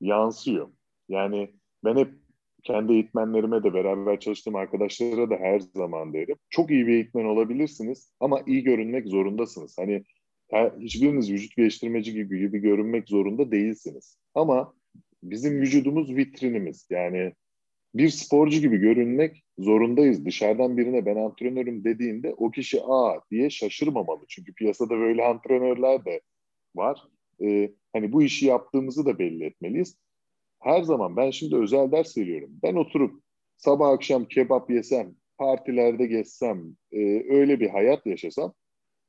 yansıyor. 0.00 0.68
Yani 1.08 1.54
ben 1.84 1.96
hep 1.96 2.21
kendi 2.62 2.92
eğitmenlerime 2.92 3.62
de 3.64 3.74
beraber 3.74 4.20
çalıştığım 4.20 4.56
arkadaşlara 4.56 5.30
da 5.30 5.36
her 5.36 5.60
zaman 5.60 6.12
derim. 6.12 6.36
Çok 6.50 6.70
iyi 6.70 6.86
bir 6.86 6.92
eğitmen 6.92 7.24
olabilirsiniz 7.24 8.12
ama 8.20 8.42
iyi 8.46 8.62
görünmek 8.62 9.06
zorundasınız. 9.06 9.78
Hani 9.78 10.04
her, 10.50 10.72
hiçbiriniz 10.80 11.32
vücut 11.32 11.56
geliştirmeci 11.56 12.12
gibi, 12.12 12.38
gibi 12.38 12.58
görünmek 12.58 13.08
zorunda 13.08 13.50
değilsiniz. 13.50 14.18
Ama 14.34 14.74
bizim 15.22 15.60
vücudumuz 15.60 16.16
vitrinimiz. 16.16 16.86
Yani 16.90 17.32
bir 17.94 18.08
sporcu 18.08 18.60
gibi 18.60 18.76
görünmek 18.76 19.44
zorundayız. 19.58 20.24
Dışarıdan 20.24 20.76
birine 20.76 21.06
ben 21.06 21.16
antrenörüm 21.16 21.84
dediğinde 21.84 22.34
o 22.36 22.50
kişi 22.50 22.80
aa 22.82 23.20
diye 23.30 23.50
şaşırmamalı. 23.50 24.24
Çünkü 24.28 24.54
piyasada 24.54 24.90
böyle 24.90 25.24
antrenörler 25.24 26.04
de 26.04 26.20
var. 26.74 27.02
Ee, 27.42 27.72
hani 27.92 28.12
bu 28.12 28.22
işi 28.22 28.46
yaptığımızı 28.46 29.06
da 29.06 29.18
belli 29.18 29.44
etmeliyiz. 29.44 29.96
Her 30.62 30.82
zaman 30.82 31.16
ben 31.16 31.30
şimdi 31.30 31.56
özel 31.56 31.92
ders 31.92 32.18
veriyorum. 32.18 32.50
Ben 32.62 32.74
oturup 32.74 33.22
sabah 33.56 33.88
akşam 33.88 34.24
kebap 34.24 34.70
yesem, 34.70 35.14
partilerde 35.38 36.06
gezsem, 36.06 36.76
e, 36.92 36.98
öyle 37.34 37.60
bir 37.60 37.68
hayat 37.68 38.06
yaşasam 38.06 38.52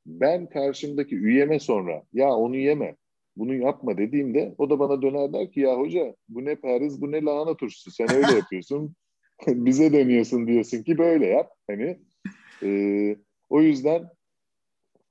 ben 0.06 0.50
karşımdaki 0.50 1.16
üyeme 1.16 1.60
sonra 1.60 2.04
ya 2.13 2.36
onu 2.36 2.56
yeme, 2.56 2.96
bunu 3.36 3.56
yapma 3.56 3.98
dediğimde 3.98 4.56
o 4.58 4.70
da 4.70 4.80
bana 4.80 5.02
döner 5.02 5.34
der 5.34 5.52
ki 5.52 5.60
ya 5.60 5.78
hoca 5.78 6.16
bu 6.30 6.46
ne 6.46 6.56
periz 6.56 7.02
bu 7.02 7.12
ne 7.12 7.22
lahana 7.22 7.58
turşusu 7.58 7.92
sen 7.92 8.12
öyle 8.12 8.32
yapıyorsun 8.36 8.96
bize 9.48 9.94
dönüyorsun 9.94 10.48
diyorsun 10.48 10.84
ki 10.84 10.98
böyle 10.98 11.28
yap 11.28 11.52
hani 11.68 12.00
e, 12.63 12.70
o 13.50 13.62
yüzden 13.62 14.10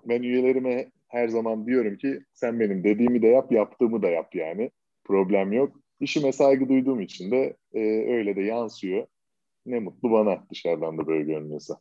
ben 0.04 0.22
üyelerime 0.22 0.90
her 1.08 1.28
zaman 1.28 1.66
diyorum 1.66 1.96
ki 1.96 2.20
sen 2.32 2.60
benim 2.60 2.84
dediğimi 2.84 3.22
de 3.22 3.26
yap 3.26 3.52
yaptığımı 3.52 4.02
da 4.02 4.10
yap 4.10 4.34
yani 4.34 4.70
problem 5.04 5.52
yok 5.52 5.81
işime 6.02 6.32
saygı 6.32 6.68
duyduğum 6.68 7.00
için 7.00 7.30
de 7.30 7.56
e, 7.74 7.80
öyle 8.12 8.36
de 8.36 8.42
yansıyor 8.42 9.06
ne 9.66 9.80
mutlu 9.80 10.10
bana 10.10 10.44
dışarıdan 10.50 10.98
da 10.98 11.06
böyle 11.06 11.24
görünüyorsa. 11.24 11.80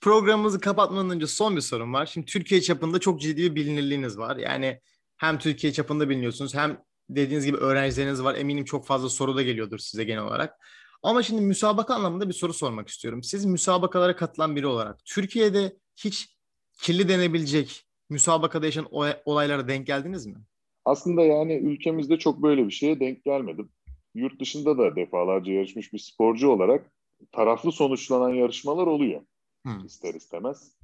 Programımızı 0.00 0.60
kapatmadan 0.60 1.10
önce 1.10 1.26
son 1.26 1.56
bir 1.56 1.60
sorum 1.60 1.94
var. 1.94 2.06
Şimdi 2.06 2.26
Türkiye 2.26 2.60
çapında 2.60 2.98
çok 2.98 3.20
ciddi 3.20 3.42
bir 3.42 3.54
bilinirliğiniz 3.54 4.18
var. 4.18 4.36
Yani 4.36 4.80
hem 5.16 5.38
Türkiye 5.38 5.72
çapında 5.72 6.08
biliniyorsunuz 6.08 6.54
hem 6.54 6.78
dediğiniz 7.10 7.46
gibi 7.46 7.56
öğrencileriniz 7.56 8.24
var. 8.24 8.34
Eminim 8.34 8.64
çok 8.64 8.86
fazla 8.86 9.08
soru 9.08 9.36
da 9.36 9.42
geliyordur 9.42 9.78
size 9.78 10.04
genel 10.04 10.22
olarak. 10.22 10.54
Ama 11.02 11.22
şimdi 11.22 11.42
müsabaka 11.42 11.94
anlamında 11.94 12.28
bir 12.28 12.34
soru 12.34 12.54
sormak 12.54 12.88
istiyorum. 12.88 13.22
Siz 13.22 13.44
müsabakalara 13.44 14.16
katılan 14.16 14.56
biri 14.56 14.66
olarak 14.66 15.04
Türkiye'de 15.04 15.76
hiç 15.96 16.36
kirli 16.82 17.08
denebilecek 17.08 17.86
müsabakada 18.10 18.66
yaşanan 18.66 18.88
olaylara 19.24 19.68
denk 19.68 19.86
geldiniz 19.86 20.26
mi? 20.26 20.36
Aslında 20.84 21.24
yani 21.24 21.54
ülkemizde 21.54 22.18
çok 22.18 22.42
böyle 22.42 22.66
bir 22.66 22.72
şeye 22.72 23.00
denk 23.00 23.24
gelmedim. 23.24 23.68
Yurt 24.14 24.40
dışında 24.40 24.78
da 24.78 24.96
defalarca 24.96 25.52
yarışmış 25.52 25.92
bir 25.92 25.98
sporcu 25.98 26.48
olarak 26.48 26.92
taraflı 27.32 27.72
sonuçlanan 27.72 28.34
yarışmalar 28.34 28.86
oluyor. 28.86 29.20
Hmm. 29.62 29.86
ister 29.86 30.14
istemez. 30.14 30.76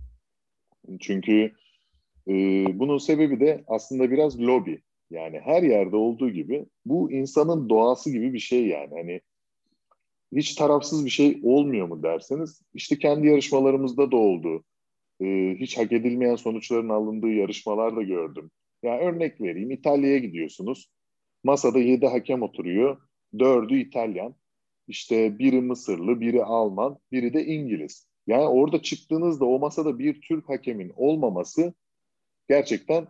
Çünkü 1.01 1.53
e, 2.29 2.33
bunun 2.79 2.99
sebebi 2.99 3.41
de 3.41 3.65
aslında 3.67 4.11
biraz 4.11 4.41
lobi. 4.41 4.83
Yani 5.11 5.41
her 5.41 5.63
yerde 5.63 5.97
olduğu 5.97 6.31
gibi 6.31 6.67
bu 6.87 7.13
insanın 7.13 7.69
doğası 7.69 8.11
gibi 8.11 8.33
bir 8.33 8.39
şey 8.39 8.67
yani. 8.67 8.91
Hani 8.95 9.21
hiç 10.37 10.55
tarafsız 10.55 11.05
bir 11.05 11.11
şey 11.11 11.41
olmuyor 11.43 11.89
mu 11.89 12.03
derseniz 12.03 12.63
işte 12.75 12.99
kendi 12.99 13.27
yarışmalarımızda 13.27 14.11
da 14.11 14.17
oldu. 14.17 14.65
Ee, 15.21 15.57
hiç 15.61 15.79
hak 15.79 15.93
edilmeyen 15.93 16.37
sonuçların 16.37 16.89
alındığı 16.89 17.29
yarışmalar 17.29 17.97
da 17.97 18.03
gördüm. 18.03 18.51
Ya 18.83 18.95
yani 18.95 19.03
örnek 19.03 19.41
vereyim 19.41 19.71
İtalya'ya 19.71 20.19
gidiyorsunuz. 20.19 20.91
Masada 21.45 21.79
yedi 21.79 22.07
hakem 22.07 22.43
oturuyor. 22.43 23.01
Dördü 23.39 23.79
İtalyan. 23.79 24.35
İşte 24.89 25.39
biri 25.39 25.61
Mısırlı, 25.61 26.21
biri 26.21 26.45
Alman, 26.45 26.99
biri 27.13 27.35
de 27.35 27.47
İngiliz. 27.47 28.09
Yani 28.27 28.45
orada 28.49 28.83
çıktığınızda 28.83 29.45
o 29.45 29.59
masada 29.59 29.99
bir 29.99 30.21
Türk 30.21 30.49
hakemin 30.49 30.93
olmaması 30.97 31.75
gerçekten 32.49 33.07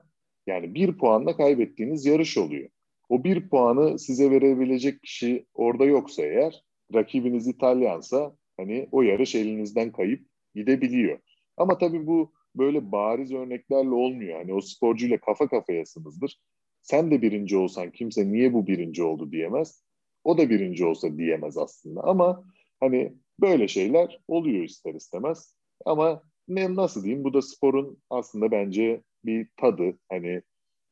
yani 0.47 0.75
bir 0.75 0.99
puanla 0.99 1.37
kaybettiğiniz 1.37 2.07
yarış 2.07 2.39
oluyor. 2.39 2.69
O 3.09 3.25
bir 3.25 3.49
puanı 3.49 3.99
size 3.99 4.31
verebilecek 4.31 5.03
kişi 5.03 5.47
orada 5.55 5.85
yoksa 5.85 6.23
eğer 6.23 6.65
rakibiniz 6.95 7.49
İtalyansa 7.49 8.37
hani 8.57 8.89
o 8.93 9.03
yarış 9.03 9.35
elinizden 9.35 9.93
kayıp 9.93 10.27
gidebiliyor. 10.55 11.19
Ama 11.57 11.79
tabii 11.79 12.07
bu 12.07 12.33
böyle 12.57 12.93
bariz 12.93 13.33
örneklerle 13.33 13.95
olmuyor. 13.95 14.39
Hani 14.39 14.55
o 14.55 14.61
sporcuyla 14.61 15.21
kafa 15.21 15.49
kafayasınızdır. 15.49 16.41
Sen 16.83 17.11
de 17.11 17.23
birinci 17.23 17.57
olsan 17.57 17.91
kimse 17.91 18.33
niye 18.33 18.53
bu 18.53 18.67
birinci 18.67 19.03
oldu 19.03 19.33
diyemez. 19.33 19.85
O 20.25 20.39
da 20.39 20.51
birinci 20.51 20.85
olsa 20.85 21.17
diyemez 21.17 21.59
aslında. 21.59 22.01
Ama 22.05 22.45
hani 22.81 23.15
böyle 23.41 23.69
şeyler 23.69 24.21
oluyor 24.29 24.65
ister 24.65 24.95
istemez. 24.95 25.57
Ama 25.85 26.23
ne 26.49 26.75
nasıl 26.75 27.05
diyeyim 27.05 27.25
bu 27.25 27.35
da 27.35 27.43
sporun 27.43 27.99
aslında 28.11 28.51
bence 28.51 29.03
bir 29.25 29.49
tadı. 29.57 29.99
Hani 30.09 30.43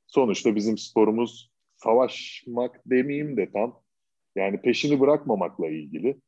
sonuçta 0.07 0.57
bizim 0.57 0.79
sporumuz 0.79 1.51
savaşmak 1.77 2.83
demeyeyim 2.87 3.37
de 3.37 3.53
tam 3.53 3.83
yani 4.37 4.61
peşini 4.61 5.01
bırakmamakla 5.01 5.69
ilgili. 5.69 6.21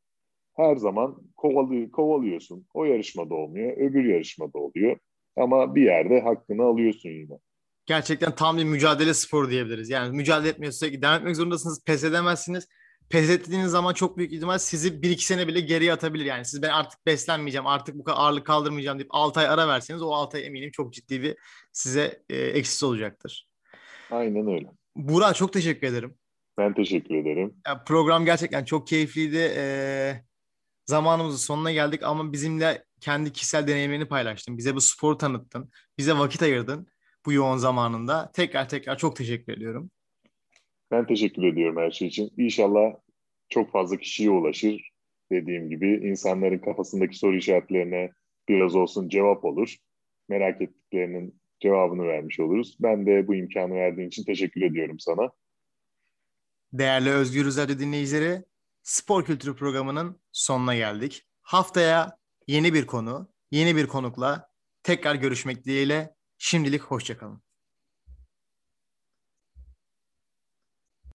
Her 0.57 0.77
zaman 0.77 1.23
kovalı, 1.37 1.91
kovalıyorsun. 1.91 2.67
O 2.75 2.85
yarışmada 2.85 3.35
olmuyor, 3.35 3.77
öbür 3.77 4.05
yarışmada 4.05 4.59
oluyor. 4.59 4.99
Ama 5.37 5.75
bir 5.75 5.83
yerde 5.83 6.21
hakkını 6.21 6.63
alıyorsun 6.63 7.11
yine. 7.11 7.39
Gerçekten 7.87 8.35
tam 8.35 8.59
bir 8.59 8.65
mücadele 8.65 9.15
sporu 9.15 9.51
diyebiliriz. 9.51 9.91
Yani 9.91 10.17
mücadele 10.17 10.49
etmiyorsa 10.49 10.87
devam 10.87 11.19
etmek 11.21 11.37
zorundasınız, 11.37 11.85
pes 11.85 12.05
edemezsiniz. 12.05 12.69
Pes 13.11 13.31
ettiğiniz 13.31 13.71
zaman 13.71 13.95
çok 13.95 14.19
büyük 14.19 14.33
ihtimal 14.33 14.59
sizi 14.59 15.03
bir 15.03 15.11
iki 15.11 15.27
sene 15.27 15.49
bile 15.49 15.61
geriye 15.61 15.93
atabilir. 15.93 16.25
Yani 16.25 16.45
siz 16.45 16.63
ben 16.63 16.69
artık 16.69 17.07
beslenmeyeceğim, 17.07 17.67
artık 17.67 17.95
bu 17.99 18.05
kadar 18.05 18.19
ağırlık 18.19 18.47
kaldırmayacağım 18.47 18.99
deyip 18.99 19.15
6 19.15 19.41
ay 19.41 19.47
ara 19.47 19.69
verseniz 19.69 20.03
o 20.03 20.11
6 20.11 20.37
ay 20.37 20.47
eminim 20.47 20.71
çok 20.71 20.93
ciddi 20.93 21.23
bir 21.23 21.37
size 21.73 22.23
e, 22.31 22.37
eksisi 22.37 22.87
olacaktır. 22.87 23.49
Aynen 24.11 24.47
öyle. 24.47 24.67
Burak 24.97 25.37
çok 25.37 25.53
teşekkür 25.53 25.87
ederim. 25.87 26.15
Ben 26.59 26.75
teşekkür 26.75 27.15
ederim. 27.15 27.55
Ya, 27.67 27.85
program 27.85 28.25
gerçekten 28.25 28.65
çok 28.65 28.87
keyifliydi. 28.87 29.53
Ee, 29.57 30.25
zamanımızın 30.87 31.39
sonuna 31.39 31.73
geldik 31.73 32.03
ama 32.03 32.33
bizimle 32.33 32.85
kendi 33.01 33.33
kişisel 33.33 33.67
deneyimlerini 33.67 34.09
paylaştın. 34.09 34.59
Bize 34.59 34.75
bu 34.75 34.81
sporu 34.81 35.19
tanıttın. 35.19 35.71
Bize 35.99 36.13
vakit 36.13 36.43
ayırdın 36.43 36.87
bu 37.27 37.33
yoğun 37.33 37.57
zamanında. 37.57 38.31
Tekrar 38.35 38.69
tekrar 38.69 38.99
çok 38.99 39.17
teşekkür 39.17 39.53
ediyorum. 39.53 39.91
Ben 40.91 41.07
teşekkür 41.07 41.43
ediyorum 41.43 41.77
her 41.77 41.91
şey 41.91 42.09
için. 42.09 42.31
İnşallah 42.37 42.93
çok 43.49 43.73
fazla 43.73 43.97
kişiye 43.97 44.31
ulaşır. 44.31 44.91
Dediğim 45.33 45.71
gibi 45.71 46.09
insanların 46.09 46.59
kafasındaki 46.59 47.19
soru 47.19 47.37
işaretlerine 47.37 48.11
biraz 48.49 48.75
olsun 48.75 49.09
cevap 49.09 49.45
olur. 49.45 49.77
Merak 50.29 50.63
ettiklerinin 50.63 51.41
cevabını 51.61 52.09
vermiş 52.09 52.41
oluruz. 52.41 52.77
Ben 52.81 53.07
de 53.07 53.29
bu 53.29 53.35
imkanı 53.35 53.75
verdiğin 53.75 54.09
için 54.09 54.25
teşekkür 54.25 54.63
ediyorum 54.63 54.99
sana. 54.99 55.31
Değerli 56.73 57.11
Özgür 57.11 57.57
Radyo 57.57 57.79
dinleyicileri, 57.79 58.45
Spor 58.83 59.25
Kültürü 59.25 59.57
programının 59.57 60.21
sonuna 60.33 60.75
geldik. 60.75 61.27
Haftaya 61.43 62.20
yeni 62.51 62.75
bir 62.75 62.87
konu, 62.87 63.33
yeni 63.51 63.77
bir 63.77 63.87
konukla 63.87 64.49
tekrar 64.83 65.15
görüşmek 65.15 65.65
dileğiyle 65.65 66.15
şimdilik 66.39 66.83
hoşçakalın. 66.83 67.43